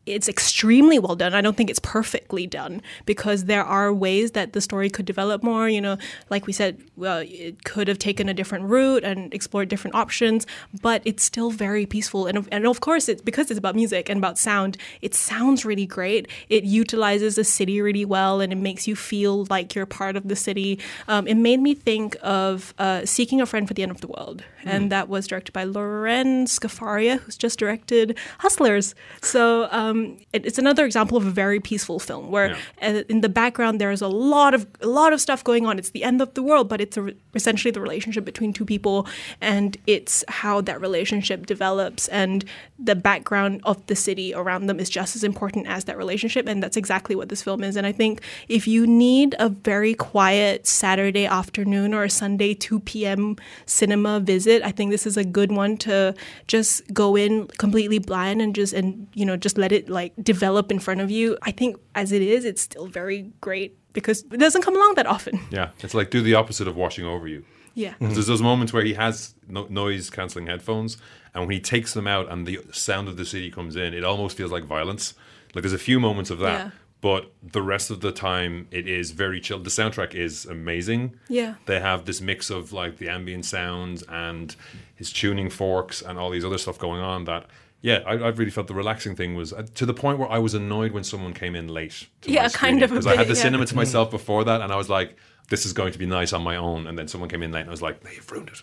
it's 0.06 0.28
extremely 0.28 0.98
well 1.00 1.16
done. 1.16 1.34
I 1.34 1.40
don't 1.40 1.56
think 1.56 1.68
it's 1.68 1.80
perfectly 1.80 2.46
done 2.46 2.80
because 3.04 3.44
there 3.44 3.64
are 3.64 3.92
ways 3.92 4.32
that 4.32 4.52
the 4.52 4.60
story 4.60 4.88
could 4.88 5.04
develop 5.04 5.42
more. 5.42 5.68
You 5.68 5.80
know, 5.80 5.98
like 6.30 6.46
we 6.46 6.52
said, 6.52 6.80
well, 6.96 7.24
it 7.26 7.64
could 7.64 7.88
have 7.88 7.98
taken 7.98 8.28
a 8.28 8.34
different 8.34 8.66
route 8.66 9.02
and 9.02 9.34
explored 9.34 9.68
different 9.68 9.96
options, 9.96 10.46
but 10.80 11.02
it's 11.04 11.24
still 11.24 11.50
very 11.50 11.86
peaceful. 11.86 12.26
And 12.26 12.38
of, 12.38 12.48
and 12.52 12.66
of 12.66 12.80
course, 12.80 13.08
it's 13.08 13.20
because 13.20 13.50
it's 13.50 13.58
about 13.58 13.74
music 13.74 14.08
and 14.08 14.18
about 14.18 14.38
sound. 14.38 14.76
It 15.02 15.14
sounds 15.14 15.64
really 15.64 15.86
great. 15.86 16.28
It 16.48 16.62
utilizes 16.62 17.34
the 17.34 17.44
city 17.44 17.80
really 17.80 18.04
well, 18.04 18.40
and 18.40 18.52
it 18.52 18.56
makes 18.56 18.86
you 18.86 18.94
feel 18.94 19.46
like 19.50 19.74
you're 19.74 19.86
part 19.86 20.16
of 20.16 20.28
the 20.28 20.36
city. 20.36 20.78
Um, 21.08 21.26
it 21.26 21.34
made 21.34 21.60
me 21.60 21.74
think 21.74 22.16
of 22.22 22.74
uh, 22.78 23.04
Seeking 23.04 23.40
a 23.40 23.46
Friend 23.46 23.66
for 23.66 23.74
the 23.74 23.82
End 23.82 23.90
of 23.90 24.00
the 24.00 24.08
World, 24.08 24.44
and 24.64 24.90
that 24.92 25.08
was 25.08 25.26
directed 25.26 25.52
by 25.52 25.64
Lorene 25.64 26.46
Scafaria, 26.46 27.18
who's 27.20 27.36
just 27.36 27.58
directed 27.58 28.16
Hustlers. 28.38 28.94
So. 29.20 29.68
Um, 29.72 29.95
it, 30.32 30.46
it's 30.46 30.58
another 30.58 30.84
example 30.84 31.16
of 31.16 31.26
a 31.26 31.30
very 31.30 31.60
peaceful 31.60 31.98
film 31.98 32.30
where 32.30 32.56
uh, 32.82 33.02
in 33.08 33.20
the 33.20 33.28
background 33.28 33.80
there's 33.80 34.02
a 34.02 34.08
lot 34.08 34.54
of 34.54 34.66
a 34.80 34.86
lot 34.86 35.12
of 35.12 35.20
stuff 35.20 35.42
going 35.44 35.66
on. 35.66 35.78
It's 35.78 35.90
the 35.90 36.04
end 36.04 36.20
of 36.20 36.34
the 36.34 36.42
world, 36.42 36.68
but 36.68 36.80
it's 36.80 36.96
a, 36.96 37.12
essentially 37.34 37.70
the 37.70 37.80
relationship 37.80 38.24
between 38.24 38.52
two 38.52 38.64
people, 38.64 39.06
and 39.40 39.76
it's 39.86 40.24
how 40.28 40.60
that 40.62 40.80
relationship 40.80 41.46
develops, 41.46 42.08
and 42.08 42.44
the 42.78 42.94
background 42.94 43.60
of 43.64 43.84
the 43.86 43.96
city 43.96 44.34
around 44.34 44.66
them 44.66 44.78
is 44.80 44.90
just 44.90 45.16
as 45.16 45.24
important 45.24 45.66
as 45.66 45.84
that 45.84 45.96
relationship, 45.96 46.46
and 46.46 46.62
that's 46.62 46.76
exactly 46.76 47.14
what 47.16 47.28
this 47.28 47.42
film 47.42 47.62
is. 47.62 47.76
And 47.76 47.86
I 47.86 47.92
think 47.92 48.20
if 48.48 48.66
you 48.66 48.86
need 48.86 49.34
a 49.38 49.48
very 49.48 49.94
quiet 49.94 50.66
Saturday 50.66 51.26
afternoon 51.26 51.94
or 51.94 52.04
a 52.04 52.10
Sunday 52.10 52.54
2 52.54 52.80
p.m. 52.80 53.36
cinema 53.66 54.20
visit, 54.20 54.62
I 54.62 54.72
think 54.72 54.90
this 54.90 55.06
is 55.06 55.16
a 55.16 55.24
good 55.24 55.52
one 55.52 55.76
to 55.78 56.14
just 56.46 56.92
go 56.92 57.16
in 57.16 57.46
completely 57.58 57.98
blind 57.98 58.42
and 58.42 58.54
just 58.54 58.72
and 58.72 59.06
you 59.14 59.24
know 59.24 59.36
just 59.36 59.58
let 59.58 59.72
it 59.72 59.85
like 59.88 60.12
develop 60.22 60.70
in 60.70 60.78
front 60.78 61.00
of 61.00 61.10
you. 61.10 61.36
I 61.42 61.50
think 61.50 61.76
as 61.94 62.12
it 62.12 62.22
is, 62.22 62.44
it's 62.44 62.62
still 62.62 62.86
very 62.86 63.32
great 63.40 63.76
because 63.92 64.22
it 64.30 64.38
doesn't 64.38 64.62
come 64.62 64.76
along 64.76 64.94
that 64.96 65.06
often. 65.06 65.40
Yeah, 65.50 65.70
it's 65.80 65.94
like 65.94 66.10
do 66.10 66.20
the 66.22 66.34
opposite 66.34 66.68
of 66.68 66.76
washing 66.76 67.04
over 67.06 67.26
you. 67.28 67.44
Yeah. 67.74 67.94
There's 68.00 68.26
those 68.26 68.40
moments 68.42 68.72
where 68.72 68.84
he 68.84 68.94
has 68.94 69.34
no- 69.48 69.66
noise 69.68 70.08
cancelling 70.10 70.46
headphones, 70.46 70.96
and 71.34 71.42
when 71.44 71.50
he 71.52 71.60
takes 71.60 71.92
them 71.92 72.06
out 72.06 72.30
and 72.30 72.46
the 72.46 72.60
sound 72.72 73.06
of 73.08 73.16
the 73.18 73.24
city 73.26 73.50
comes 73.50 73.76
in, 73.76 73.92
it 73.92 74.02
almost 74.04 74.36
feels 74.36 74.50
like 74.50 74.64
violence. 74.64 75.12
Like 75.54 75.62
there's 75.62 75.74
a 75.74 75.78
few 75.78 76.00
moments 76.00 76.30
of 76.30 76.38
that, 76.38 76.58
Yeah. 76.66 76.70
but 77.02 77.32
the 77.42 77.60
rest 77.62 77.90
of 77.90 78.00
the 78.00 78.12
time 78.12 78.66
it 78.70 78.88
is 78.88 79.10
very 79.10 79.40
chill. 79.40 79.58
The 79.58 79.68
soundtrack 79.70 80.14
is 80.14 80.46
amazing. 80.46 81.16
Yeah. 81.28 81.54
they 81.66 81.80
have 81.80 82.06
this 82.06 82.20
mix 82.22 82.48
of 82.50 82.72
like 82.72 82.96
the 82.96 83.08
ambient 83.10 83.44
sounds 83.44 84.02
and 84.08 84.56
his 84.94 85.12
tuning 85.12 85.50
forks 85.50 86.00
and 86.00 86.18
all 86.18 86.30
these 86.30 86.44
other 86.46 86.58
stuff 86.58 86.78
going 86.78 87.00
on. 87.02 87.24
That 87.24 87.46
yeah, 87.82 88.00
I, 88.06 88.12
I 88.12 88.28
really 88.28 88.50
felt 88.50 88.66
the 88.66 88.74
relaxing 88.74 89.14
thing 89.16 89.34
was 89.34 89.52
uh, 89.52 89.66
to 89.74 89.86
the 89.86 89.94
point 89.94 90.18
where 90.18 90.30
I 90.30 90.38
was 90.38 90.54
annoyed 90.54 90.92
when 90.92 91.04
someone 91.04 91.34
came 91.34 91.54
in 91.54 91.68
late. 91.68 92.06
Yeah, 92.24 92.48
kind 92.52 92.82
of 92.82 92.90
because 92.90 93.06
I 93.06 93.16
had 93.16 93.28
the 93.28 93.34
yeah. 93.34 93.42
cinema 93.42 93.66
to 93.66 93.76
myself 93.76 94.10
before 94.10 94.44
that, 94.44 94.60
and 94.60 94.72
I 94.72 94.76
was 94.76 94.88
like, 94.88 95.16
"This 95.48 95.66
is 95.66 95.72
going 95.72 95.92
to 95.92 95.98
be 95.98 96.06
nice 96.06 96.32
on 96.32 96.42
my 96.42 96.56
own." 96.56 96.86
And 96.86 96.98
then 96.98 97.08
someone 97.08 97.28
came 97.28 97.42
in 97.42 97.52
late, 97.52 97.60
and 97.60 97.70
I 97.70 97.72
was 97.72 97.82
like, 97.82 98.02
"They've 98.02 98.30
ruined 98.30 98.48
it." 98.48 98.62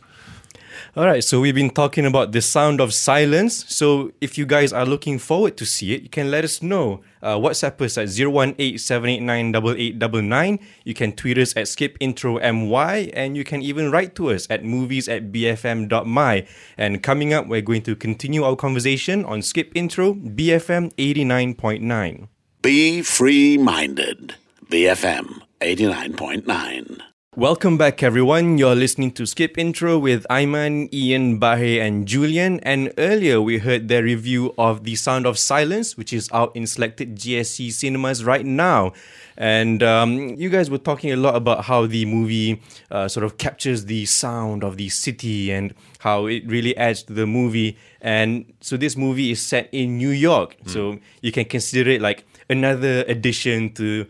All 0.96 1.06
right, 1.06 1.24
so 1.24 1.40
we've 1.40 1.54
been 1.56 1.70
talking 1.70 2.06
about 2.06 2.34
the 2.34 2.42
sound 2.42 2.80
of 2.80 2.94
silence. 2.94 3.66
So 3.68 4.14
if 4.22 4.38
you 4.38 4.46
guys 4.46 4.72
are 4.74 4.86
looking 4.86 5.18
forward 5.18 5.58
to 5.58 5.66
see 5.66 5.94
it, 5.94 6.04
you 6.04 6.10
can 6.10 6.30
let 6.30 6.44
us 6.44 6.62
know. 6.62 7.02
Uh, 7.22 7.38
WhatsApp 7.38 7.82
us 7.82 7.98
at 7.98 8.10
018-789-8899. 8.10 10.60
You 10.84 10.94
can 10.94 11.14
tweet 11.14 11.38
us 11.38 11.56
at 11.56 11.66
skipintromy, 11.66 13.12
and 13.14 13.38
you 13.38 13.44
can 13.44 13.62
even 13.62 13.92
write 13.92 14.16
to 14.16 14.32
us 14.32 14.48
at 14.50 14.64
movies 14.64 15.10
at 15.10 15.32
bfm.my. 15.32 16.48
And 16.78 17.02
coming 17.02 17.34
up, 17.34 17.48
we're 17.48 17.62
going 17.62 17.84
to 17.84 17.96
continue 17.96 18.44
our 18.44 18.56
conversation 18.56 19.26
on 19.26 19.42
Skip 19.42 19.72
Intro, 19.74 20.14
BFM 20.14 20.94
89.9. 20.96 22.28
Be 22.62 23.02
free 23.02 23.58
minded. 23.58 24.36
BFM 24.70 25.42
89.9. 25.64 27.00
Welcome 27.38 27.78
back, 27.78 28.04
everyone. 28.04 28.58
You're 28.58 28.76
listening 28.76 29.14
to 29.14 29.26
Skip 29.26 29.58
Intro 29.58 29.98
with 29.98 30.26
Ayman, 30.30 30.94
Ian, 30.94 31.40
Bahe, 31.40 31.80
and 31.80 32.06
Julian. 32.06 32.60
And 32.60 32.92
earlier, 32.98 33.42
we 33.42 33.60
heard 33.60 33.88
their 33.88 34.04
review 34.04 34.54
of 34.58 34.84
The 34.84 34.96
Sound 34.96 35.26
of 35.26 35.40
Silence, 35.40 35.96
which 35.96 36.12
is 36.12 36.30
out 36.34 36.54
in 36.54 36.68
selected 36.68 37.16
GSC 37.16 37.72
cinemas 37.72 38.26
right 38.26 38.46
now. 38.46 38.92
And 39.38 39.82
um, 39.82 40.36
you 40.36 40.50
guys 40.50 40.70
were 40.70 40.78
talking 40.78 41.14
a 41.14 41.16
lot 41.16 41.38
about 41.38 41.64
how 41.64 41.88
the 41.88 42.06
movie 42.06 42.62
uh, 42.92 43.08
sort 43.08 43.24
of 43.24 43.38
captures 43.38 43.86
the 43.86 44.06
sound 44.06 44.66
of 44.66 44.76
the 44.76 44.90
city 44.90 45.50
and 45.50 45.74
how 46.00 46.26
it 46.26 46.46
really 46.46 46.76
adds 46.76 47.04
to 47.04 47.14
the 47.14 47.26
movie. 47.26 47.78
And 48.02 48.52
so, 48.60 48.76
this 48.76 48.98
movie 48.98 49.32
is 49.32 49.42
set 49.42 49.70
in 49.72 49.98
New 49.98 50.10
York. 50.10 50.58
So, 50.66 51.00
you 51.22 51.32
can 51.32 51.46
consider 51.46 51.90
it 51.90 52.02
like 52.02 52.26
another 52.50 53.06
addition 53.08 53.74
to 53.76 54.06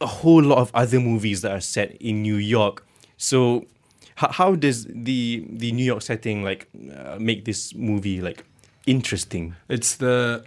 a 0.00 0.06
whole 0.06 0.42
lot 0.42 0.58
of 0.58 0.70
other 0.74 1.00
movies 1.00 1.42
that 1.42 1.52
are 1.52 1.60
set 1.60 1.96
in 2.00 2.22
New 2.22 2.36
York. 2.36 2.86
So, 3.16 3.66
how, 4.16 4.32
how 4.32 4.54
does 4.54 4.86
the 4.86 5.46
the 5.48 5.72
New 5.72 5.84
York 5.84 6.02
setting 6.02 6.42
like 6.42 6.68
uh, 6.96 7.16
make 7.18 7.44
this 7.44 7.74
movie 7.74 8.20
like 8.20 8.44
interesting? 8.86 9.56
It's 9.68 9.96
the 9.96 10.44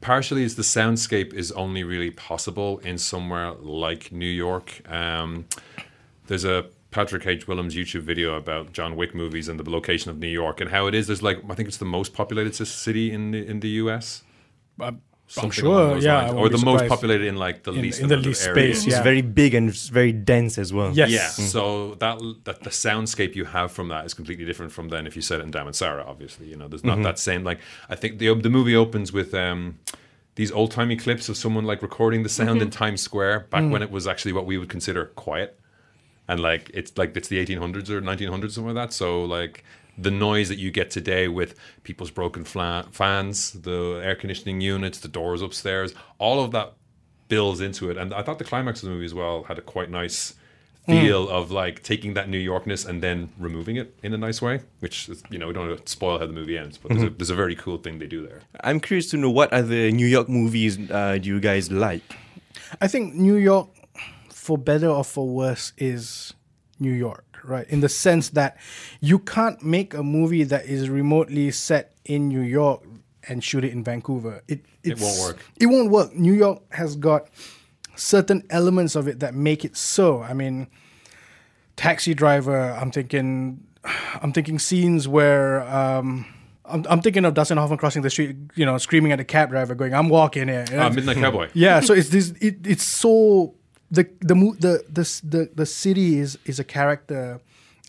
partially 0.00 0.44
is 0.44 0.56
the 0.56 0.62
soundscape 0.62 1.32
is 1.34 1.50
only 1.52 1.82
really 1.82 2.10
possible 2.10 2.78
in 2.78 2.98
somewhere 2.98 3.52
like 3.52 4.12
New 4.12 4.26
York. 4.26 4.88
Um, 4.90 5.46
there's 6.26 6.44
a 6.44 6.66
Patrick 6.90 7.26
H. 7.26 7.46
Willems 7.46 7.74
YouTube 7.74 8.02
video 8.02 8.36
about 8.36 8.72
John 8.72 8.96
Wick 8.96 9.14
movies 9.14 9.48
and 9.48 9.58
the 9.60 9.68
location 9.68 10.10
of 10.10 10.18
New 10.18 10.28
York 10.28 10.60
and 10.60 10.70
how 10.70 10.86
it 10.86 10.94
is. 10.94 11.08
There's 11.08 11.22
like 11.22 11.38
I 11.50 11.54
think 11.54 11.68
it's 11.68 11.76
the 11.78 11.84
most 11.84 12.14
populated 12.14 12.54
city 12.54 13.10
in 13.10 13.32
the 13.32 13.46
in 13.46 13.60
the 13.60 13.68
U.S. 13.84 14.22
I'm, 15.36 15.44
I'm 15.44 15.50
sure, 15.50 15.98
yeah, 15.98 16.28
lines. 16.28 16.34
Or 16.34 16.48
the 16.48 16.58
most 16.58 16.80
surprised. 16.80 16.88
populated 16.88 17.26
in 17.26 17.36
like 17.36 17.64
the 17.64 17.72
In- 17.72 17.82
least 17.82 18.00
in 18.00 18.08
the 18.08 18.14
of 18.14 18.24
least 18.24 18.46
areas. 18.46 18.78
space, 18.78 18.86
It's 18.86 18.96
Yeah. 18.96 19.02
very 19.02 19.22
big 19.22 19.54
and 19.54 19.68
it's 19.68 19.88
very 19.88 20.12
dense 20.12 20.56
as 20.56 20.72
well. 20.72 20.92
Yes. 20.94 21.10
Yeah, 21.10 21.26
mm. 21.26 21.48
so 21.48 21.94
that 21.96 22.20
that 22.44 22.62
the 22.62 22.70
soundscape 22.70 23.34
you 23.34 23.44
have 23.44 23.72
from 23.72 23.88
that 23.88 24.06
is 24.06 24.14
completely 24.14 24.44
different 24.44 24.72
from 24.72 24.88
then 24.88 25.06
if 25.06 25.16
you 25.16 25.22
set 25.22 25.40
it 25.40 25.42
in 25.42 25.50
Damansara. 25.50 26.06
Obviously, 26.06 26.46
you 26.46 26.56
know, 26.56 26.68
there's 26.68 26.84
not 26.84 26.94
mm-hmm. 26.94 27.02
that 27.04 27.18
same 27.18 27.42
like. 27.42 27.58
I 27.88 27.96
think 27.96 28.18
the 28.18 28.32
the 28.34 28.50
movie 28.50 28.76
opens 28.76 29.12
with 29.12 29.34
um, 29.34 29.78
these 30.36 30.52
old 30.52 30.70
timey 30.70 30.96
clips 30.96 31.28
of 31.28 31.36
someone 31.36 31.64
like 31.64 31.82
recording 31.82 32.22
the 32.22 32.28
sound 32.28 32.50
mm-hmm. 32.50 32.62
in 32.62 32.70
Times 32.70 33.00
Square 33.00 33.48
back 33.50 33.62
mm. 33.62 33.70
when 33.70 33.82
it 33.82 33.90
was 33.90 34.06
actually 34.06 34.32
what 34.32 34.46
we 34.46 34.58
would 34.58 34.68
consider 34.68 35.06
quiet, 35.06 35.58
and 36.28 36.40
like 36.40 36.70
it's 36.74 36.96
like 36.96 37.16
it's 37.16 37.28
the 37.28 37.44
1800s 37.44 37.88
or 37.88 38.00
1900s 38.00 38.52
something 38.52 38.74
like 38.74 38.88
that. 38.88 38.92
So 38.92 39.24
like 39.24 39.64
the 39.98 40.10
noise 40.10 40.48
that 40.48 40.58
you 40.58 40.70
get 40.70 40.90
today 40.90 41.28
with 41.28 41.54
people's 41.82 42.10
broken 42.10 42.44
fla- 42.44 42.86
fans, 42.92 43.52
the 43.52 44.00
air 44.04 44.14
conditioning 44.14 44.60
units, 44.60 44.98
the 44.98 45.08
doors 45.08 45.42
upstairs, 45.42 45.94
all 46.18 46.42
of 46.42 46.52
that 46.52 46.74
builds 47.28 47.60
into 47.60 47.90
it. 47.90 47.96
And 47.96 48.12
I 48.12 48.22
thought 48.22 48.38
the 48.38 48.44
climax 48.44 48.82
of 48.82 48.88
the 48.88 48.94
movie 48.94 49.06
as 49.06 49.14
well 49.14 49.44
had 49.44 49.58
a 49.58 49.62
quite 49.62 49.90
nice 49.90 50.34
feel 50.86 51.28
of 51.28 51.50
like 51.50 51.82
taking 51.82 52.14
that 52.14 52.28
New 52.28 52.38
Yorkness 52.38 52.86
and 52.86 53.02
then 53.02 53.28
removing 53.38 53.74
it 53.74 53.96
in 54.04 54.14
a 54.14 54.16
nice 54.16 54.40
way, 54.40 54.60
which 54.78 55.08
is, 55.08 55.22
you 55.30 55.38
know, 55.38 55.48
we 55.48 55.52
don't 55.52 55.68
want 55.68 55.84
to 55.84 55.90
spoil 55.90 56.18
how 56.18 56.26
the 56.26 56.32
movie 56.32 56.56
ends, 56.56 56.78
but 56.78 56.90
there's, 56.90 57.02
a, 57.02 57.10
there's 57.10 57.30
a 57.30 57.34
very 57.34 57.56
cool 57.56 57.76
thing 57.76 57.98
they 57.98 58.06
do 58.06 58.24
there. 58.24 58.42
I'm 58.62 58.78
curious 58.78 59.10
to 59.10 59.16
know 59.16 59.30
what 59.30 59.52
other 59.52 59.90
New 59.90 60.06
York 60.06 60.28
movies 60.28 60.78
uh, 60.90 61.18
do 61.18 61.28
you 61.28 61.40
guys 61.40 61.72
like? 61.72 62.16
I 62.80 62.86
think 62.86 63.14
New 63.14 63.34
York, 63.34 63.68
for 64.46 64.56
better 64.56 64.88
or 64.88 65.02
for 65.02 65.26
worse, 65.28 65.72
is 65.76 66.32
New 66.78 66.92
York, 66.92 67.38
right? 67.42 67.66
In 67.68 67.80
the 67.80 67.88
sense 67.88 68.28
that 68.30 68.56
you 69.00 69.18
can't 69.18 69.60
make 69.60 69.92
a 69.92 70.04
movie 70.04 70.44
that 70.44 70.66
is 70.66 70.88
remotely 70.88 71.50
set 71.50 71.94
in 72.04 72.28
New 72.28 72.42
York 72.42 72.80
and 73.28 73.42
shoot 73.42 73.64
it 73.64 73.72
in 73.72 73.82
Vancouver. 73.82 74.42
It 74.46 74.60
It 74.84 75.00
won't 75.00 75.18
work. 75.18 75.38
It 75.58 75.66
won't 75.66 75.90
work. 75.90 76.14
New 76.14 76.32
York 76.32 76.62
has 76.72 76.94
got 76.94 77.28
certain 77.96 78.44
elements 78.50 78.94
of 78.94 79.08
it 79.08 79.18
that 79.18 79.34
make 79.34 79.64
it 79.64 79.76
so. 79.76 80.22
I 80.22 80.32
mean, 80.32 80.68
Taxi 81.74 82.14
Driver. 82.14 82.70
I'm 82.80 82.92
thinking, 82.92 83.66
I'm 84.22 84.32
thinking 84.32 84.60
scenes 84.60 85.08
where. 85.08 85.62
Um, 85.62 86.26
I'm, 86.68 86.84
I'm 86.88 87.00
thinking 87.00 87.24
of 87.24 87.34
Dustin 87.34 87.58
Hoffman 87.58 87.78
crossing 87.78 88.02
the 88.02 88.10
street, 88.10 88.36
you 88.56 88.66
know, 88.66 88.76
screaming 88.78 89.12
at 89.12 89.18
the 89.18 89.24
cab 89.24 89.50
driver, 89.50 89.74
going, 89.76 89.94
"I'm 89.94 90.08
walking 90.08 90.48
here." 90.48 90.64
Uh, 90.72 90.90
Midnight 90.90 91.16
Cowboy. 91.16 91.48
Yeah, 91.54 91.78
so 91.80 91.94
it's 91.94 92.08
this. 92.08 92.30
It, 92.40 92.66
it's 92.66 92.82
so 92.82 93.54
the 93.90 94.08
the 94.20 94.34
mo- 94.34 94.56
the 94.58 94.82
the 94.88 95.04
the 95.24 95.50
the 95.54 95.66
city 95.66 96.18
is 96.18 96.38
is 96.44 96.58
a 96.58 96.64
character, 96.64 97.40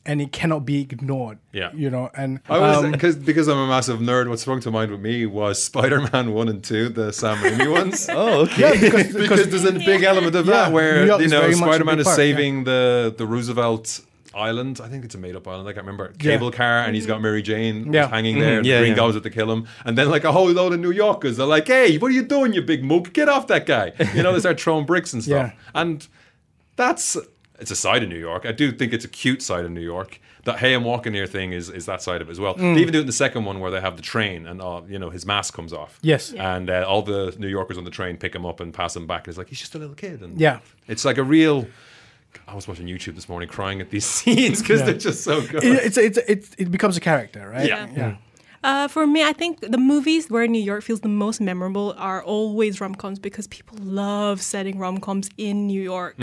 and 0.05 0.21
it 0.21 0.31
cannot 0.31 0.65
be 0.65 0.81
ignored. 0.81 1.39
Yeah. 1.51 1.71
you 1.73 1.89
know, 1.89 2.09
and 2.15 2.39
I 2.49 2.59
was 2.59 2.77
um, 2.83 2.91
because 2.91 3.15
because 3.15 3.47
I'm 3.47 3.57
a 3.57 3.67
massive 3.67 3.99
nerd. 3.99 4.29
What 4.29 4.39
sprung 4.39 4.59
to 4.61 4.71
mind 4.71 4.91
with 4.91 5.01
me 5.01 5.25
was 5.25 5.61
Spider-Man 5.63 6.33
one 6.39 6.49
and 6.49 6.63
two, 6.63 6.89
the 6.89 7.11
Sam 7.11 7.37
Raimi 7.37 7.71
ones. 7.71 8.07
Oh, 8.13 8.41
okay. 8.41 8.61
yeah, 8.61 8.71
because, 8.81 9.13
because 9.13 9.47
there's 9.49 9.65
a 9.65 9.73
big 9.73 10.03
element 10.03 10.35
of 10.35 10.45
Yeah, 10.45 10.53
that 10.65 10.71
where 10.71 11.01
you 11.21 11.27
know 11.27 11.41
very 11.41 11.55
much 11.55 11.69
a 11.69 11.71
Spider-Man 11.71 11.99
is 11.99 12.05
part, 12.05 12.15
saving 12.15 12.63
the 12.63 13.13
the 13.17 13.25
Roosevelt 13.25 14.01
Island. 14.35 14.79
I 14.83 14.87
think 14.87 15.05
it's 15.05 15.15
a 15.15 15.17
made-up 15.17 15.47
island. 15.47 15.67
I 15.67 15.73
can't 15.73 15.85
remember. 15.85 16.13
Cable 16.19 16.51
car, 16.51 16.79
and 16.81 16.95
he's 16.95 17.05
got 17.05 17.21
Mary 17.21 17.41
Jane 17.41 17.91
Yeah. 17.93 18.07
hanging 18.07 18.39
there. 18.39 18.57
and 18.57 18.65
Yeah, 18.65 18.75
the 18.77 18.81
Green 18.81 18.91
yeah. 18.91 18.95
Goblins 18.95 19.15
have 19.15 19.23
to 19.23 19.29
kill 19.29 19.51
him, 19.51 19.67
and 19.85 19.97
then 19.97 20.09
like 20.09 20.23
a 20.23 20.31
whole 20.31 20.49
load 20.51 20.73
of 20.73 20.79
New 20.79 20.91
Yorkers 20.91 21.39
are 21.39 21.47
like, 21.47 21.67
"Hey, 21.67 21.97
what 21.97 22.09
are 22.11 22.13
you 22.15 22.23
doing, 22.23 22.53
you 22.53 22.61
big 22.61 22.83
mook? 22.83 23.13
Get 23.13 23.29
off 23.29 23.47
that 23.47 23.65
guy!" 23.65 23.93
You 24.15 24.23
know, 24.23 24.33
they 24.33 24.39
start 24.39 24.59
throwing 24.59 24.85
bricks 24.85 25.13
and 25.13 25.23
stuff, 25.23 25.51
Yeah. 25.53 25.81
and 25.81 26.07
that's 26.75 27.17
it's 27.59 27.71
a 27.71 27.75
side 27.75 28.03
of 28.03 28.09
New 28.09 28.19
York. 28.19 28.45
I 28.45 28.51
do 28.51 28.71
think 28.71 28.93
it's 28.93 29.05
a 29.05 29.07
cute 29.07 29.41
side 29.41 29.65
of 29.65 29.71
New 29.71 29.81
York. 29.81 30.19
That 30.43 30.59
hey, 30.59 30.73
I'm 30.73 30.83
walking 30.85 31.13
here 31.13 31.27
thing 31.27 31.51
is 31.51 31.69
is 31.69 31.85
that 31.87 32.01
side 32.01 32.21
of 32.21 32.29
it 32.29 32.31
as 32.31 32.39
well. 32.39 32.55
Mm. 32.55 32.75
They 32.75 32.81
even 32.81 32.93
do 32.93 32.99
it 32.99 33.01
in 33.01 33.07
the 33.07 33.11
second 33.13 33.43
one 33.45 33.59
where 33.59 33.71
they 33.71 33.81
have 33.81 33.95
the 33.97 34.01
train 34.03 34.45
and 34.47 34.61
uh, 34.61 34.81
you 34.87 34.97
know 34.99 35.09
his 35.09 35.25
mask 35.25 35.53
comes 35.53 35.73
off. 35.73 35.99
Yes. 36.01 36.31
and 36.33 36.69
uh, 36.69 36.85
all 36.87 37.01
the 37.01 37.35
New 37.37 37.47
Yorkers 37.49 37.77
on 37.77 37.83
the 37.83 37.89
train 37.91 38.15
pick 38.17 38.33
him 38.35 38.45
up 38.45 38.59
and 38.61 38.73
pass 38.73 38.95
him 38.95 39.07
back. 39.07 39.21
And 39.25 39.29
it's 39.29 39.37
like 39.37 39.49
he's 39.49 39.59
just 39.59 39.75
a 39.75 39.79
little 39.79 39.95
kid. 39.95 40.21
And 40.21 40.39
Yeah. 40.39 40.59
it's 40.87 41.03
like 41.03 41.17
a 41.17 41.23
real. 41.23 41.67
I 42.47 42.55
was 42.55 42.67
watching 42.67 42.87
YouTube 42.87 43.15
this 43.15 43.27
morning, 43.27 43.49
crying 43.49 43.81
at 43.81 43.89
these 43.89 44.05
scenes 44.15 44.61
because 44.61 44.83
they're 44.83 44.93
just 44.93 45.23
so 45.23 45.45
good. 45.45 45.63
it, 45.63 45.85
it's 45.85 45.97
it's 45.97 46.17
it's 46.27 46.55
it 46.57 46.71
becomes 46.71 46.97
a 46.97 47.01
character, 47.01 47.49
right? 47.49 47.67
Yeah. 47.67 47.87
yeah. 47.95 48.15
Uh, 48.63 48.87
for 48.87 49.05
me, 49.05 49.23
I 49.23 49.33
think 49.33 49.61
the 49.61 49.77
movies 49.77 50.29
where 50.29 50.47
New 50.47 50.61
York 50.61 50.83
feels 50.83 51.01
the 51.01 51.09
most 51.09 51.39
memorable 51.39 51.93
are 51.97 52.23
always 52.23 52.81
rom 52.81 52.95
coms 52.95 53.19
because 53.19 53.47
people 53.47 53.77
love 53.81 54.41
setting 54.41 54.77
rom 54.79 54.99
coms 54.99 55.29
in 55.37 55.67
New 55.67 55.81
York. 55.81 56.15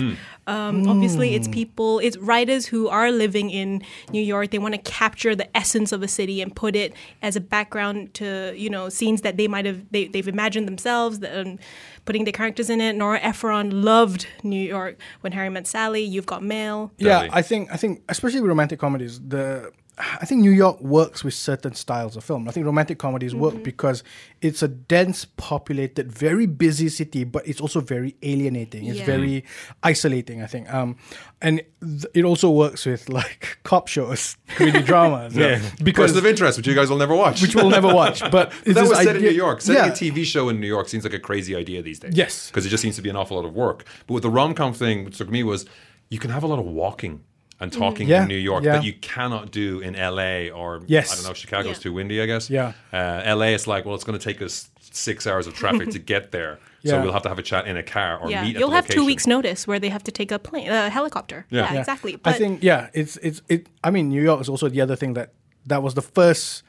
Um, 0.47 0.89
Obviously, 0.89 1.35
it's 1.35 1.49
people, 1.49 1.99
it's 2.01 2.17
writers 2.19 2.67
who 2.67 2.89
are 2.89 3.11
living 3.11 3.51
in 3.51 3.83
New 4.11 4.23
York. 4.23 4.51
They 4.51 4.59
want 4.59 4.75
to 4.75 4.81
capture 4.81 5.35
the 5.35 5.55
essence 5.57 5.93
of 5.93 6.03
a 6.03 6.09
city 6.09 6.43
and 6.43 6.55
put 6.55 6.77
it 6.77 6.93
as 7.23 7.37
a 7.37 7.41
background 7.41 8.15
to 8.15 8.53
you 8.57 8.71
know 8.71 8.89
scenes 8.89 9.23
that 9.23 9.37
they 9.37 9.49
might 9.49 9.65
have 9.65 9.85
they, 9.91 10.07
they've 10.09 10.29
imagined 10.29 10.69
themselves. 10.69 11.21
Um, 11.25 11.59
putting 12.05 12.25
their 12.25 12.33
characters 12.33 12.71
in 12.71 12.81
it. 12.81 12.95
Nora 12.97 13.19
Ephron 13.21 13.83
loved 13.83 14.27
New 14.43 14.61
York 14.63 14.99
when 15.23 15.33
Harry 15.33 15.49
Met 15.49 15.67
Sally. 15.67 16.03
You've 16.03 16.27
got 16.27 16.43
Mail. 16.43 16.93
Yeah, 16.99 17.23
Deadly. 17.23 17.31
I 17.33 17.43
think 17.43 17.73
I 17.73 17.77
think 17.77 18.03
especially 18.09 18.41
with 18.41 18.49
romantic 18.49 18.79
comedies, 18.79 19.21
the 19.21 19.73
I 19.97 20.27
think 20.27 20.41
New 20.41 20.51
York 20.51 20.81
works 20.81 21.23
with 21.23 21.35
certain 21.35 21.75
styles 21.75 22.17
of 22.17 22.25
film. 22.25 22.49
I 22.49 22.53
think 22.53 22.67
romantic 22.67 22.99
comedies 22.99 23.33
work 23.33 23.63
because 23.63 24.03
it's 24.43 24.61
a 24.61 24.67
dense, 24.67 25.25
populated, 25.37 26.11
very 26.11 26.47
busy 26.47 26.89
city, 26.89 27.23
but 27.23 27.47
it's 27.47 27.61
also 27.61 27.81
very 27.81 28.17
alienating. 28.23 28.87
It's 28.87 28.99
Yeah. 28.99 29.07
very 29.07 29.45
isolating. 29.85 30.43
I 30.43 30.47
think, 30.47 30.73
um, 30.75 30.97
and 31.41 31.63
th- 31.81 32.07
it 32.13 32.25
also 32.25 32.51
works 32.51 32.87
with 32.87 33.09
like 33.09 33.59
cop 33.63 33.87
shows, 33.87 34.37
comedy 34.57 34.83
dramas. 34.91 35.37
yeah, 35.37 35.61
because 35.83 36.11
Person 36.13 36.19
of 36.19 36.27
interest, 36.27 36.59
which 36.59 36.67
you 36.67 36.75
guys 36.75 36.91
will 36.91 36.99
never 36.99 37.15
watch. 37.15 37.41
which 37.41 37.55
we'll 37.55 37.71
never 37.71 37.93
watch. 37.95 38.21
But 38.33 38.53
it's 38.65 38.75
that 38.75 38.89
was 38.89 38.99
set 38.99 39.15
in 39.17 39.23
New 39.23 39.31
York. 39.31 39.61
Setting 39.61 39.85
yeah. 39.85 39.91
a 39.93 39.95
TV 39.95 40.25
show 40.25 40.49
in 40.49 40.61
New 40.61 40.67
York 40.67 40.89
seems 40.89 41.05
like 41.05 41.15
a 41.15 41.21
crazy 41.21 41.55
idea 41.55 41.83
these 41.83 42.01
days. 42.01 42.15
Yes. 42.17 42.49
because 42.51 42.67
it 42.67 42.71
just 42.71 42.83
seems 42.83 42.97
to 42.97 43.03
be 43.03 43.11
an 43.11 43.17
awful 43.17 43.37
lot 43.37 43.47
of 43.47 43.55
work. 43.55 43.85
But 44.09 44.15
with 44.15 44.23
the 44.25 44.31
rom 44.31 44.55
com 44.55 44.73
thing, 44.73 45.05
which 45.05 45.19
took 45.19 45.31
me 45.31 45.45
was 45.45 45.67
you 46.11 46.19
can 46.19 46.31
have 46.31 46.43
a 46.43 46.47
lot 46.49 46.59
of 46.59 46.67
walking 46.67 47.21
and 47.61 47.73
talking 47.73 48.09
Yeah, 48.09 48.23
in 48.23 48.29
New 48.29 48.37
York 48.37 48.65
yeah. 48.65 48.73
that 48.75 48.85
you 48.85 48.93
cannot 48.95 49.51
do 49.51 49.81
in 49.81 49.95
LA 49.95 50.49
or 50.51 50.83
Yes. 50.87 51.13
I 51.13 51.15
don't 51.17 51.27
know. 51.29 51.35
Chicago's 51.35 51.77
Yeah. 51.79 51.83
too 51.85 51.93
windy, 51.93 52.21
I 52.21 52.27
guess. 52.27 52.51
Yeah. 52.51 52.73
Uh, 52.93 53.23
LA, 53.37 53.47
it's 53.55 53.67
like 53.67 53.85
well, 53.85 53.95
it's 53.95 54.05
going 54.05 54.19
to 54.19 54.25
take 54.25 54.43
us 54.43 54.69
six 54.81 55.27
hours 55.27 55.47
of 55.47 55.55
traffic 55.55 55.91
to 55.91 55.99
get 56.15 56.31
there, 56.33 56.59
so 56.85 57.01
we'll 57.03 57.13
have 57.13 57.23
to 57.23 57.29
have 57.29 57.39
a 57.39 57.43
chat 57.43 57.67
in 57.67 57.77
a 57.77 57.83
car 57.83 58.19
or 58.19 58.31
Yeah, 58.31 58.43
meet. 58.45 58.55
at 58.57 58.61
you'll 58.61 58.71
the 58.71 58.77
have 58.77 58.87
two 58.89 59.05
weeks 59.05 59.27
notice 59.27 59.67
where 59.67 59.79
they 59.81 59.89
have 59.89 60.05
to 60.05 60.13
take 60.13 60.31
a 60.31 60.39
plane, 60.39 60.69
a 60.69 60.89
helicopter. 60.91 61.47
Yeah. 61.51 61.63
Yeah, 61.63 61.73
Yeah. 61.75 61.81
exactly. 61.81 62.19
I 62.25 62.33
think 62.33 62.63
yeah, 62.63 62.89
it's 62.93 63.17
it's 63.19 63.41
it. 63.49 63.67
I 63.83 63.91
mean, 63.91 64.09
New 64.09 64.23
York 64.23 64.41
is 64.41 64.49
also 64.49 64.69
the 64.69 64.81
other 64.81 64.97
thing 64.97 65.15
that 65.15 65.33
that 65.67 65.83
was 65.83 65.95
the 65.95 66.03
first 66.03 66.63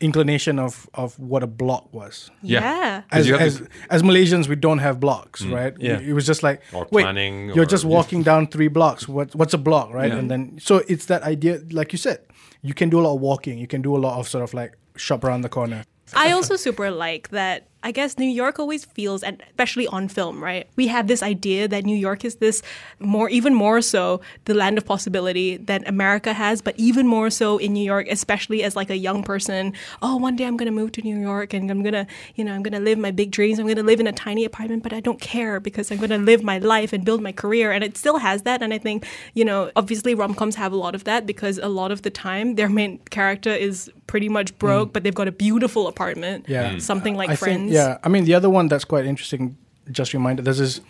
inclination 0.00 0.58
of 0.58 0.88
of 0.94 1.18
what 1.18 1.42
a 1.42 1.46
block 1.46 1.92
was. 1.92 2.30
Yeah. 2.42 2.60
Yeah. 2.60 3.02
'Cause 3.10 3.30
As, 3.30 3.40
as, 3.40 3.56
to- 3.58 3.68
as 3.90 4.02
Malaysians, 4.02 4.48
we 4.48 4.56
don't 4.56 4.78
have 4.78 5.00
blocks, 5.00 5.42
mm. 5.42 5.52
right? 5.54 5.74
Yeah. 5.78 5.98
It 6.00 6.12
was 6.12 6.26
just 6.26 6.42
like, 6.42 6.60
Or 6.72 6.86
wait, 6.90 7.02
planning 7.02 7.48
you're 7.54 7.62
or- 7.64 7.66
just 7.66 7.84
walking 7.84 8.22
down 8.22 8.46
three 8.48 8.68
blocks. 8.68 9.08
What, 9.08 9.34
what's 9.34 9.54
a 9.54 9.58
block, 9.58 9.92
right? 9.92 10.10
Yeah. 10.12 10.18
And 10.18 10.30
then, 10.30 10.58
so 10.60 10.82
it's 10.88 11.06
that 11.06 11.22
idea, 11.22 11.60
like 11.70 11.92
you 11.92 11.98
said, 11.98 12.18
you 12.62 12.74
can 12.74 12.88
do 12.90 13.00
a 13.00 13.02
lot 13.02 13.14
of 13.14 13.20
walking. 13.20 13.58
You 13.58 13.66
can 13.66 13.82
do 13.82 13.96
a 13.96 14.00
lot 14.06 14.18
of 14.18 14.28
sort 14.28 14.44
of 14.44 14.52
like 14.54 14.72
shop 14.96 15.24
around 15.24 15.42
the 15.42 15.48
corner. 15.48 15.84
I 16.14 16.30
also 16.32 16.56
super 16.56 16.90
like 16.90 17.30
that. 17.30 17.66
I 17.86 17.92
guess 17.92 18.18
New 18.18 18.28
York 18.28 18.58
always 18.58 18.84
feels, 18.84 19.22
and 19.22 19.40
especially 19.46 19.86
on 19.86 20.08
film, 20.08 20.42
right? 20.42 20.66
We 20.74 20.88
have 20.88 21.06
this 21.06 21.22
idea 21.22 21.68
that 21.68 21.84
New 21.84 21.96
York 21.96 22.24
is 22.24 22.34
this 22.36 22.60
more, 22.98 23.30
even 23.30 23.54
more 23.54 23.80
so, 23.80 24.20
the 24.46 24.54
land 24.54 24.76
of 24.76 24.84
possibility 24.84 25.56
that 25.58 25.86
America 25.86 26.32
has, 26.32 26.60
but 26.60 26.74
even 26.78 27.06
more 27.06 27.30
so 27.30 27.58
in 27.58 27.72
New 27.72 27.84
York, 27.84 28.08
especially 28.10 28.64
as 28.64 28.74
like 28.74 28.90
a 28.90 28.96
young 28.96 29.22
person. 29.22 29.72
Oh, 30.02 30.16
one 30.16 30.34
day 30.34 30.46
I'm 30.46 30.56
gonna 30.56 30.72
move 30.72 30.90
to 30.92 31.02
New 31.02 31.16
York 31.16 31.54
and 31.54 31.70
I'm 31.70 31.84
gonna, 31.84 32.08
you 32.34 32.42
know, 32.42 32.52
I'm 32.54 32.64
gonna 32.64 32.80
live 32.80 32.98
my 32.98 33.12
big 33.12 33.30
dreams. 33.30 33.60
I'm 33.60 33.68
gonna 33.68 33.84
live 33.84 34.00
in 34.00 34.08
a 34.08 34.12
tiny 34.12 34.44
apartment, 34.44 34.82
but 34.82 34.92
I 34.92 34.98
don't 34.98 35.20
care 35.20 35.60
because 35.60 35.92
I'm 35.92 35.98
gonna 35.98 36.18
live 36.18 36.42
my 36.42 36.58
life 36.58 36.92
and 36.92 37.04
build 37.04 37.22
my 37.22 37.30
career. 37.30 37.70
And 37.70 37.84
it 37.84 37.96
still 37.96 38.18
has 38.18 38.42
that. 38.42 38.62
And 38.62 38.74
I 38.74 38.78
think, 38.78 39.06
you 39.34 39.44
know, 39.44 39.70
obviously 39.76 40.12
rom 40.12 40.34
coms 40.34 40.56
have 40.56 40.72
a 40.72 40.76
lot 40.76 40.96
of 40.96 41.04
that 41.04 41.24
because 41.24 41.58
a 41.58 41.68
lot 41.68 41.92
of 41.92 42.02
the 42.02 42.10
time 42.10 42.56
their 42.56 42.68
main 42.68 42.98
character 43.10 43.50
is 43.50 43.92
pretty 44.08 44.28
much 44.28 44.56
broke, 44.58 44.92
but 44.92 45.02
they've 45.02 45.14
got 45.14 45.28
a 45.28 45.32
beautiful 45.32 45.86
apartment. 45.88 46.46
Yeah. 46.48 46.72
Mm. 46.72 46.82
Something 46.82 47.16
like 47.16 47.30
I 47.30 47.36
Friends. 47.36 47.70
Think, 47.70 47.72
yeah, 47.74 47.75
I 48.04 48.08
mean 48.08 48.24
the 48.24 48.34
other 48.34 48.50
one 48.50 48.68
that's 48.68 48.84
quite 48.84 49.06
interesting. 49.06 49.56
Just 49.90 50.12
reminded 50.14 50.44
there's 50.44 50.58
this 50.58 50.80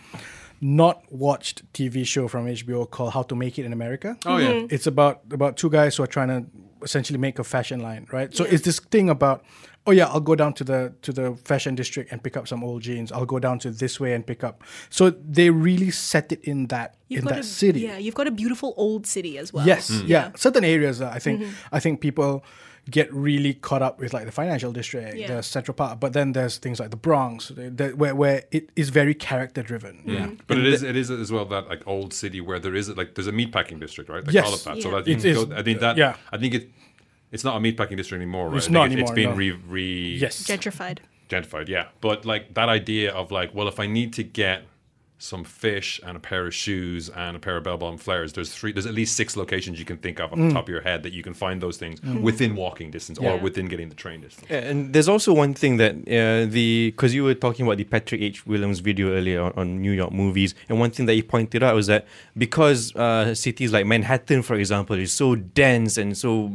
not 0.59 1.03
watched 1.11 1.61
TV 1.73 2.05
show 2.05 2.27
from 2.27 2.47
HBO 2.47 2.89
called 2.89 3.13
How 3.13 3.23
to 3.23 3.35
Make 3.35 3.59
It 3.59 3.65
in 3.65 3.73
America. 3.73 4.17
Oh 4.25 4.37
yeah. 4.37 4.65
It's 4.69 4.87
about 4.87 5.21
about 5.31 5.57
two 5.57 5.69
guys 5.69 5.95
who 5.95 6.03
are 6.03 6.07
trying 6.17 6.29
to 6.29 6.45
essentially 6.83 7.19
make 7.19 7.39
a 7.39 7.43
fashion 7.43 7.79
line, 7.79 8.07
right? 8.11 8.33
So 8.35 8.43
it's 8.43 8.63
this 8.63 8.79
thing 8.79 9.09
about 9.09 9.43
oh 9.85 9.91
yeah, 9.91 10.07
I'll 10.07 10.19
go 10.19 10.35
down 10.35 10.53
to 10.55 10.63
the 10.63 10.93
to 11.03 11.13
the 11.13 11.35
fashion 11.45 11.75
district 11.75 12.11
and 12.11 12.21
pick 12.23 12.35
up 12.35 12.47
some 12.47 12.63
old 12.63 12.81
jeans. 12.81 13.11
I'll 13.11 13.25
go 13.25 13.39
down 13.39 13.59
to 13.59 13.69
this 13.71 13.99
way 13.99 14.13
and 14.13 14.25
pick 14.25 14.43
up. 14.43 14.63
So 14.89 15.11
they 15.11 15.49
really 15.49 15.91
set 15.91 16.31
it 16.31 16.41
in 16.43 16.67
that 16.67 16.95
You've 17.07 17.19
in 17.19 17.25
got 17.27 17.35
that 17.35 17.39
a, 17.41 17.43
city. 17.43 17.81
Yeah, 17.81 17.97
you've 17.97 18.15
got 18.15 18.27
a 18.27 18.31
beautiful 18.31 18.73
old 18.77 19.05
city 19.07 19.37
as 19.37 19.53
well. 19.53 19.65
Yes, 19.65 19.89
Mm. 19.91 20.07
yeah. 20.07 20.31
Certain 20.35 20.63
areas, 20.65 21.01
uh, 21.01 21.11
I 21.13 21.19
think, 21.19 21.41
Mm-hmm. 21.41 21.75
I 21.75 21.79
think 21.79 22.01
people 22.01 22.43
get 22.89 23.13
really 23.13 23.53
caught 23.53 23.81
up 23.81 23.99
with 23.99 24.13
like 24.13 24.25
the 24.25 24.31
financial 24.31 24.71
district, 24.71 25.15
Yeah. 25.17 25.27
the 25.37 25.43
Central 25.43 25.75
part, 25.75 25.99
but 25.99 26.13
then 26.13 26.33
there's 26.33 26.57
things 26.57 26.79
like 26.79 26.89
the 26.91 26.97
Bronx, 26.97 27.49
the, 27.49 27.69
the, 27.69 27.89
where 27.89 28.15
where 28.15 28.43
it 28.51 28.69
is 28.75 28.89
very 28.89 29.13
character 29.13 29.61
driven. 29.61 30.01
Yeah, 30.05 30.19
mm-hmm. 30.27 30.35
But 30.47 30.57
it 30.59 30.65
is 30.65 30.83
it 30.83 30.95
is 30.95 31.11
as 31.11 31.31
well 31.31 31.45
that 31.45 31.67
like 31.69 31.85
old 31.87 32.13
city 32.13 32.41
where 32.41 32.59
there 32.59 32.75
is 32.75 32.89
like 32.95 33.15
there's 33.15 33.27
a 33.27 33.31
meatpacking 33.31 33.79
district, 33.79 34.09
right? 34.09 34.23
They 34.23 34.31
Yes. 34.33 34.45
call 34.45 34.53
it 34.55 34.63
that. 34.63 34.81
So 34.83 34.91
that 34.91 35.07
you 35.07 35.15
can 35.17 35.49
go, 35.49 35.55
I 35.55 35.63
think 35.63 35.79
that 35.79 35.97
yeah. 35.97 36.15
I 36.31 36.37
think 36.37 36.53
it 36.53 36.69
it's 37.31 37.43
not 37.43 37.57
a 37.57 37.59
meatpacking 37.59 37.97
district 37.97 38.21
anymore, 38.21 38.49
right? 38.49 38.57
It's 38.57 38.69
not 38.69 38.83
it, 38.83 38.93
anymore, 38.93 39.03
It's 39.03 39.11
been 39.15 39.29
no. 39.31 39.35
re, 39.35 39.51
re 39.51 40.17
yes, 40.17 40.43
gentrified. 40.47 40.99
gentrified, 41.29 41.67
yeah. 41.67 41.87
But 41.99 42.25
like 42.25 42.53
that 42.53 42.69
idea 42.69 43.11
of 43.13 43.31
like, 43.31 43.53
well, 43.53 43.67
if 43.67 43.79
I 43.79 43.85
need 43.87 44.13
to 44.13 44.23
get 44.23 44.63
some 45.19 45.43
fish 45.43 45.99
and 46.05 46.15
a 46.15 46.19
pair 46.19 46.45
of 46.45 46.53
shoes 46.53 47.09
and 47.09 47.35
a 47.35 47.39
pair 47.39 47.57
of 47.57 47.63
bell 47.63 47.77
bottom 47.77 47.97
flares, 47.97 48.33
there's 48.33 48.53
three 48.53 48.71
there's 48.71 48.85
at 48.85 48.93
least 48.93 49.15
six 49.15 49.35
locations 49.35 49.79
you 49.79 49.85
can 49.85 49.97
think 49.97 50.19
of 50.19 50.31
off 50.31 50.37
Mm. 50.37 50.49
the 50.49 50.53
top 50.53 50.65
of 50.65 50.69
your 50.69 50.81
head 50.81 51.01
that 51.03 51.11
you 51.13 51.23
can 51.23 51.33
find 51.33 51.59
those 51.61 51.77
things 51.77 51.99
within 52.21 52.55
walking 52.55 52.91
distance 52.91 53.17
or 53.19 53.37
within 53.37 53.67
getting 53.67 53.89
the 53.89 53.95
train 53.95 54.21
distance. 54.21 54.47
Yeah, 54.49 54.57
and 54.69 54.93
there's 54.93 55.09
also 55.09 55.33
one 55.33 55.53
thing 55.55 55.77
that 55.77 55.93
uh, 55.95 56.45
the 56.51 56.91
because 56.91 57.15
you 57.15 57.23
were 57.23 57.33
talking 57.33 57.65
about 57.65 57.77
the 57.77 57.83
Patrick 57.83 58.21
H. 58.21 58.45
Willems 58.45 58.79
video 58.79 59.11
earlier 59.11 59.41
on, 59.41 59.53
on 59.57 59.81
New 59.81 59.91
York 59.91 60.11
movies, 60.11 60.53
and 60.69 60.79
one 60.79 60.91
thing 60.91 61.07
that 61.07 61.13
he 61.13 61.23
pointed 61.23 61.63
out 61.63 61.73
was 61.75 61.87
that 61.87 62.05
because 62.37 62.95
uh, 62.95 63.33
cities 63.33 63.73
like 63.73 63.85
Manhattan, 63.87 64.43
for 64.43 64.55
example, 64.55 64.95
is 64.97 65.11
so 65.11 65.35
dense 65.35 65.97
and 65.97 66.15
so 66.17 66.51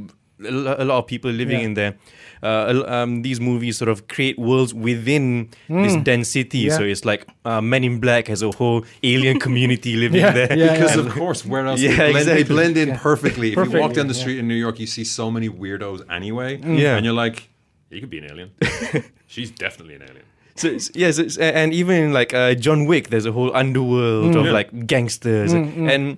a 0.49 0.85
lot 0.85 0.99
of 0.99 1.07
people 1.07 1.31
living 1.31 1.61
Yeah. 1.61 1.67
in 1.67 1.75
there. 1.75 1.95
Uh, 2.43 2.83
um, 2.89 3.23
these 3.23 3.41
movies 3.41 3.79
sort 3.79 3.89
of 3.89 4.09
create 4.09 4.37
worlds 4.39 4.75
within 4.75 5.49
this 5.69 5.95
density. 6.03 6.65
Mm. 6.65 6.69
Yeah. 6.69 6.77
So 6.77 6.83
it's 6.83 7.05
like 7.05 7.27
uh, 7.45 7.61
Men 7.61 7.85
in 7.85 8.01
Black 8.01 8.27
has 8.29 8.43
a 8.43 8.51
whole 8.51 8.85
alien 9.05 9.39
community 9.47 9.95
living 9.97 10.21
Yeah, 10.21 10.33
there. 10.33 10.59
yeah, 10.59 10.73
Because 10.73 10.97
yeah. 10.97 11.03
of 11.07 11.13
course, 11.19 11.47
where 11.47 11.67
else? 11.67 11.81
Yeah, 11.81 11.97
they, 11.97 12.11
blend, 12.13 12.29
they 12.29 12.43
blend 12.43 12.77
in 12.77 12.97
perfectly. 12.97 13.53
If 13.53 13.73
you 13.73 13.81
walk 13.81 13.93
down 13.95 14.09
the 14.09 14.15
yeah. 14.15 14.21
street 14.21 14.39
in 14.39 14.49
New 14.49 14.57
York, 14.57 14.81
you 14.81 14.87
see 14.87 15.05
so 15.05 15.31
many 15.31 15.49
weirdos 15.49 16.03
anyway. 16.11 16.59
Yeah. 16.59 16.97
and 16.97 17.05
you're 17.05 17.15
like, 17.15 17.49
he 17.91 18.01
could 18.01 18.11
be 18.11 18.19
an 18.19 18.25
alien. 18.31 18.51
She's 19.29 19.51
definitely 19.53 19.95
an 19.97 20.03
alien. 20.03 20.25
So 20.57 20.69
it's, 20.69 20.91
yes, 20.95 21.19
it's, 21.19 21.39
and 21.39 21.73
even 21.73 21.95
in 21.97 22.13
like 22.13 22.35
uh, 22.35 22.55
John 22.55 22.87
Wick, 22.87 23.09
there's 23.09 23.25
a 23.27 23.33
whole 23.33 23.55
underworld 23.57 24.35
of 24.37 24.47
Yeah. 24.47 24.53
like 24.53 24.87
gangsters, 24.87 25.53
and 25.53 25.89
uh, 25.89 26.17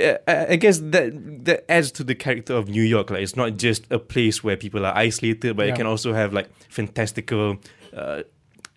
I 0.00 0.46
I 0.50 0.56
guess 0.56 0.78
that 0.78 1.44
that 1.44 1.64
adds 1.70 1.92
to 1.92 2.04
the 2.04 2.14
character 2.14 2.54
of 2.54 2.68
New 2.68 2.82
York. 2.82 3.10
Like 3.10 3.22
it's 3.22 3.36
not 3.36 3.56
just 3.56 3.90
a 3.90 3.98
place 3.98 4.42
where 4.44 4.56
people 4.56 4.84
are 4.86 4.96
isolated, 4.96 5.56
but 5.56 5.68
it 5.68 5.76
can 5.76 5.86
also 5.86 6.12
have 6.12 6.32
like 6.32 6.48
fantastical 6.68 7.56
uh, 7.96 8.22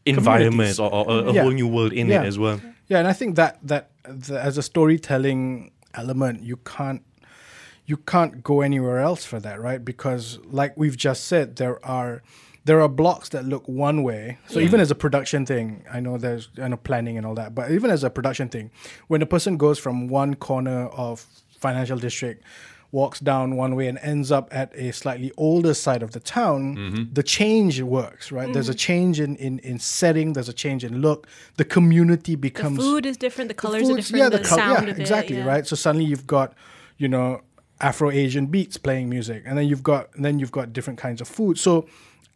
environments 0.05 0.79
or, 0.79 0.93
or 0.93 1.09
a, 1.09 1.13
a 1.29 1.33
Yeah. 1.33 1.41
whole 1.41 1.51
new 1.51 1.67
world 1.67 1.93
in 1.93 2.07
Yeah. 2.07 2.23
it 2.23 2.27
as 2.27 2.37
well. 2.39 2.61
Yeah, 2.87 2.99
and 2.99 3.07
I 3.07 3.13
think 3.13 3.35
that 3.35 3.59
that 3.63 3.89
the, 4.03 4.41
as 4.41 4.57
a 4.57 4.61
storytelling 4.63 5.71
element, 5.93 6.43
you 6.43 6.57
can't 6.57 7.01
you 7.85 7.97
can't 7.97 8.43
go 8.43 8.61
anywhere 8.61 8.99
else 8.99 9.25
for 9.25 9.39
that, 9.39 9.59
right? 9.61 9.83
Because 9.83 10.39
like 10.45 10.73
we've 10.77 10.97
just 10.97 11.25
said, 11.25 11.55
there 11.55 11.79
are 11.85 12.21
there 12.67 12.81
are 12.81 12.89
blocks 12.89 13.29
that 13.29 13.45
look 13.45 13.65
one 13.65 14.03
way. 14.03 14.37
So 14.47 14.59
even 14.59 14.81
as 14.81 14.91
a 14.91 14.95
production 14.95 15.45
thing, 15.45 15.85
I 15.89 16.01
know 16.01 16.17
there's 16.17 16.49
you 16.57 16.67
know 16.67 16.75
planning 16.75 17.17
and 17.17 17.25
all 17.25 17.33
that, 17.35 17.55
but 17.55 17.71
even 17.71 17.89
as 17.89 18.03
a 18.03 18.09
production 18.09 18.49
thing, 18.49 18.71
when 19.07 19.21
a 19.21 19.25
person 19.25 19.55
goes 19.55 19.79
from 19.79 20.09
one 20.09 20.35
corner 20.35 20.87
of 20.87 21.25
financial 21.59 21.97
district 21.97 22.43
walks 22.91 23.19
down 23.19 23.55
one 23.55 23.75
way 23.75 23.87
and 23.87 23.97
ends 23.99 24.31
up 24.31 24.47
at 24.51 24.73
a 24.75 24.91
slightly 24.91 25.31
older 25.37 25.73
side 25.73 26.03
of 26.03 26.11
the 26.11 26.19
town, 26.19 26.75
mm-hmm. 26.75 27.03
the 27.13 27.23
change 27.23 27.81
works, 27.81 28.31
right? 28.31 28.51
There's 28.53 28.69
a 28.69 28.71
mm-hmm. 28.71 28.77
change 28.77 29.19
in, 29.19 29.35
in, 29.37 29.59
in 29.59 29.77
setting, 29.77 30.33
there's 30.33 30.47
a 30.47 30.53
change 30.53 30.85
in 30.85 31.01
look. 31.01 31.27
The 31.57 31.65
community 31.65 32.35
becomes 32.35 32.77
The 32.77 32.77
becomes 32.77 32.93
food 32.93 33.05
is 33.05 33.17
different. 33.17 33.49
The 33.49 33.55
colors 33.55 33.83
are 33.83 33.93
foods- 33.93 34.09
different. 34.09 34.31
the, 34.31 34.39
col- 34.39 34.57
sound 34.57 34.87
yeah, 34.87 34.93
of 34.93 34.99
exactly, 34.99 35.35
it. 35.35 35.39
yeah. 35.39 35.45
right? 35.45 35.67
So 35.67 35.75
suddenly 35.75 36.05
you've 36.05 36.27
got, 36.27 36.53
you 36.97 37.09
know, 37.09 37.41
Afro 37.81 38.09
Asian 38.09 38.47
beats 38.47 38.77
playing 38.77 39.09
music, 39.09 39.43
and 39.45 39.57
then 39.57 39.67
you've 39.67 39.83
got 39.83 40.09
and 40.15 40.25
then 40.25 40.39
you've 40.39 40.51
got 40.51 40.73
different 40.73 40.97
kinds 40.97 41.21
of 41.21 41.27
food. 41.27 41.59
So 41.59 41.85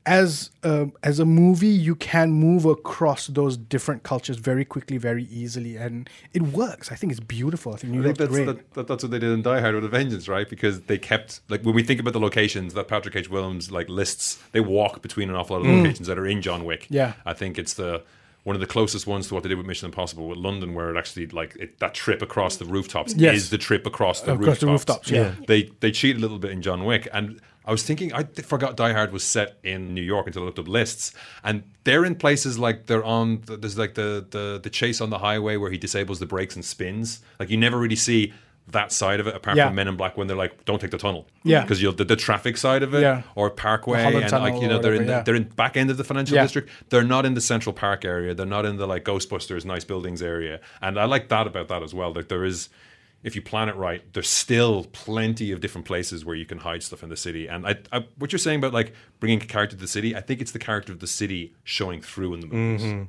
as 0.05 0.49
a, 0.63 0.87
as 1.03 1.19
a 1.19 1.25
movie, 1.25 1.67
you 1.67 1.93
can 1.95 2.31
move 2.31 2.65
across 2.65 3.27
those 3.27 3.55
different 3.55 4.03
cultures 4.03 4.37
very 4.37 4.65
quickly, 4.65 4.97
very 4.97 5.25
easily, 5.25 5.77
and 5.77 6.09
it 6.33 6.41
works. 6.41 6.91
I 6.91 6.95
think 6.95 7.11
it's 7.11 7.19
beautiful. 7.19 7.73
I 7.73 7.77
think 7.77 7.99
I 7.99 8.01
think 8.03 8.17
that's 8.17 8.35
that, 8.35 8.73
that, 8.73 8.87
that's 8.87 9.03
what 9.03 9.11
they 9.11 9.19
did 9.19 9.31
in 9.31 9.41
Die 9.43 9.59
Hard 9.59 9.75
with 9.75 9.85
a 9.85 9.89
Vengeance, 9.89 10.27
right? 10.27 10.49
Because 10.49 10.81
they 10.81 10.97
kept 10.97 11.41
like 11.49 11.61
when 11.63 11.75
we 11.75 11.83
think 11.83 11.99
about 11.99 12.13
the 12.13 12.19
locations 12.19 12.73
that 12.73 12.87
Patrick 12.87 13.15
H. 13.15 13.29
Willems 13.29 13.71
like 13.71 13.89
lists, 13.89 14.41
they 14.53 14.59
walk 14.59 15.01
between 15.03 15.29
an 15.29 15.35
awful 15.35 15.57
lot 15.59 15.65
of 15.69 15.75
locations 15.75 16.07
that 16.07 16.17
are 16.17 16.25
in 16.27 16.41
John 16.41 16.65
Wick. 16.65 16.83
Mm. 16.83 16.87
Yeah. 16.89 17.13
I 17.25 17.33
think 17.33 17.59
it's 17.59 17.75
the 17.75 18.03
one 18.43 18.55
of 18.55 18.59
the 18.59 18.65
closest 18.65 19.05
ones 19.05 19.27
to 19.27 19.35
what 19.35 19.43
they 19.43 19.49
did 19.49 19.57
with 19.59 19.67
Mission 19.67 19.85
Impossible 19.85 20.27
with 20.27 20.39
London, 20.39 20.73
where 20.73 20.89
it 20.89 20.97
actually 20.97 21.27
like 21.27 21.55
it, 21.57 21.77
that 21.77 21.93
trip 21.93 22.23
across 22.23 22.55
the 22.57 22.65
rooftops 22.65 23.13
Yes. 23.15 23.35
is 23.35 23.49
the 23.51 23.59
trip 23.59 23.85
across 23.85 24.21
the 24.21 24.31
Across 24.33 24.47
rooftops. 24.47 24.59
the 24.61 24.67
rooftops, 24.67 25.11
yeah. 25.11 25.35
They 25.47 25.69
they 25.79 25.91
cheat 25.91 26.15
a 26.15 26.19
little 26.19 26.39
bit 26.39 26.49
in 26.49 26.63
John 26.63 26.85
Wick 26.85 27.07
and. 27.13 27.39
I 27.63 27.71
was 27.71 27.83
thinking, 27.83 28.11
I 28.13 28.23
forgot 28.23 28.75
Die 28.75 28.91
Hard 28.93 29.11
was 29.13 29.23
set 29.23 29.57
in 29.63 29.93
New 29.93 30.01
York 30.01 30.25
until 30.27 30.41
I 30.41 30.45
looked 30.45 30.59
up 30.59 30.67
lists, 30.67 31.13
and 31.43 31.63
they're 31.83 32.05
in 32.05 32.15
places 32.15 32.57
like 32.57 32.87
they're 32.87 33.03
on. 33.03 33.41
The, 33.45 33.55
there's 33.57 33.77
like 33.77 33.93
the, 33.93 34.25
the 34.29 34.59
the 34.61 34.69
chase 34.69 34.99
on 34.99 35.09
the 35.11 35.19
highway 35.19 35.57
where 35.57 35.69
he 35.71 35.77
disables 35.77 36.19
the 36.19 36.25
brakes 36.25 36.55
and 36.55 36.65
spins. 36.65 37.21
Like 37.39 37.49
you 37.51 37.57
never 37.57 37.77
really 37.77 37.95
see 37.95 38.33
that 38.67 38.91
side 38.91 39.19
of 39.19 39.27
it, 39.27 39.35
apart 39.35 39.57
Yeah. 39.57 39.67
from 39.67 39.75
Men 39.75 39.87
in 39.89 39.95
Black 39.97 40.17
when 40.17 40.27
they're 40.27 40.37
like, 40.37 40.65
"Don't 40.65 40.79
take 40.79 40.91
the 40.91 40.97
tunnel," 40.97 41.27
Yeah. 41.43 41.61
because 41.61 41.81
you'll 41.81 41.93
the, 41.93 42.05
the 42.05 42.15
traffic 42.15 42.57
side 42.57 42.83
of 42.83 42.93
it, 42.93 43.01
Yeah. 43.01 43.23
or 43.35 43.49
Parkway, 43.49 44.01
and 44.03 44.31
like 44.31 44.61
you 44.61 44.67
know 44.67 44.79
they're 44.79 44.93
in 44.95 45.05
the, 45.05 45.11
yeah. 45.11 45.21
they're 45.23 45.35
in 45.35 45.43
back 45.49 45.77
end 45.77 45.89
of 45.91 45.97
the 45.97 46.03
financial 46.03 46.37
district. 46.37 46.69
They're 46.89 47.03
not 47.03 47.25
in 47.25 47.33
the 47.35 47.41
Central 47.41 47.73
Park 47.73 48.05
area. 48.05 48.33
They're 48.33 48.45
not 48.45 48.65
in 48.65 48.77
the 48.77 48.87
like 48.87 49.03
Ghostbusters 49.03 49.65
nice 49.65 49.83
buildings 49.83 50.21
area, 50.23 50.61
and 50.81 50.97
I 50.99 51.05
like 51.05 51.27
that 51.29 51.45
about 51.47 51.67
that 51.67 51.83
as 51.83 51.93
well. 51.93 52.11
Like 52.13 52.27
there 52.27 52.43
is. 52.45 52.69
If 53.23 53.35
you 53.35 53.41
plan 53.41 53.69
it 53.69 53.75
right, 53.75 54.01
there's 54.13 54.29
still 54.29 54.85
plenty 54.85 55.51
of 55.51 55.61
different 55.61 55.85
places 55.85 56.25
where 56.25 56.35
you 56.35 56.45
can 56.45 56.59
hide 56.59 56.81
stuff 56.81 57.03
in 57.03 57.09
the 57.09 57.17
city. 57.17 57.47
And 57.47 57.67
I, 57.67 57.75
I, 57.91 58.05
what 58.17 58.31
you're 58.31 58.39
saying 58.39 58.59
about 58.59 58.73
like 58.73 58.93
bringing 59.19 59.41
a 59.41 59.45
character 59.45 59.75
to 59.75 59.81
the 59.81 59.87
city, 59.87 60.15
I 60.15 60.21
think 60.21 60.41
it's 60.41 60.51
the 60.51 60.59
character 60.59 60.91
of 60.91 60.99
the 60.99 61.07
city 61.07 61.53
showing 61.63 62.01
through 62.01 62.33
in 62.33 62.39
the 62.39 62.47
movies. 62.47 62.85
Mm-hmm. 62.85 63.03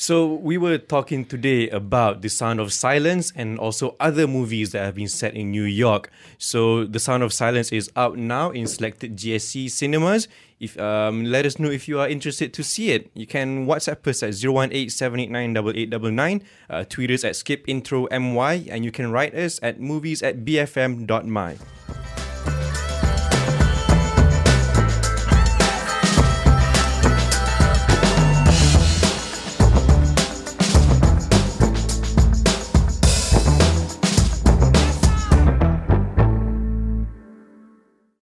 So 0.00 0.34
we 0.34 0.58
were 0.58 0.78
talking 0.78 1.24
today 1.24 1.68
about 1.70 2.22
The 2.22 2.28
Sound 2.28 2.60
of 2.60 2.72
Silence 2.72 3.32
and 3.34 3.58
also 3.58 3.96
other 3.98 4.28
movies 4.28 4.70
that 4.70 4.84
have 4.84 4.94
been 4.94 5.08
set 5.08 5.34
in 5.34 5.50
New 5.50 5.64
York. 5.64 6.08
So 6.38 6.84
The 6.84 7.00
Sound 7.00 7.24
of 7.24 7.32
Silence 7.32 7.72
is 7.72 7.90
out 7.96 8.16
now 8.16 8.50
in 8.50 8.68
selected 8.68 9.16
GSC 9.16 9.68
cinemas. 9.68 10.28
If 10.60 10.78
um, 10.78 11.24
let 11.24 11.46
us 11.46 11.58
know 11.58 11.68
if 11.68 11.88
you 11.88 11.98
are 11.98 12.08
interested 12.08 12.54
to 12.54 12.62
see 12.62 12.92
it. 12.92 13.10
You 13.14 13.26
can 13.26 13.66
WhatsApp 13.66 14.06
us 14.06 14.22
at 14.22 14.34
018-789-8899, 14.34 16.42
uh, 16.70 16.84
tweet 16.84 17.10
us 17.10 17.24
at 17.24 17.32
skipintromy, 17.32 18.68
and 18.70 18.84
you 18.84 18.92
can 18.92 19.10
write 19.10 19.34
us 19.34 19.58
at 19.64 19.80
movies 19.80 20.22
at 20.22 20.44
bfm.my. 20.44 21.56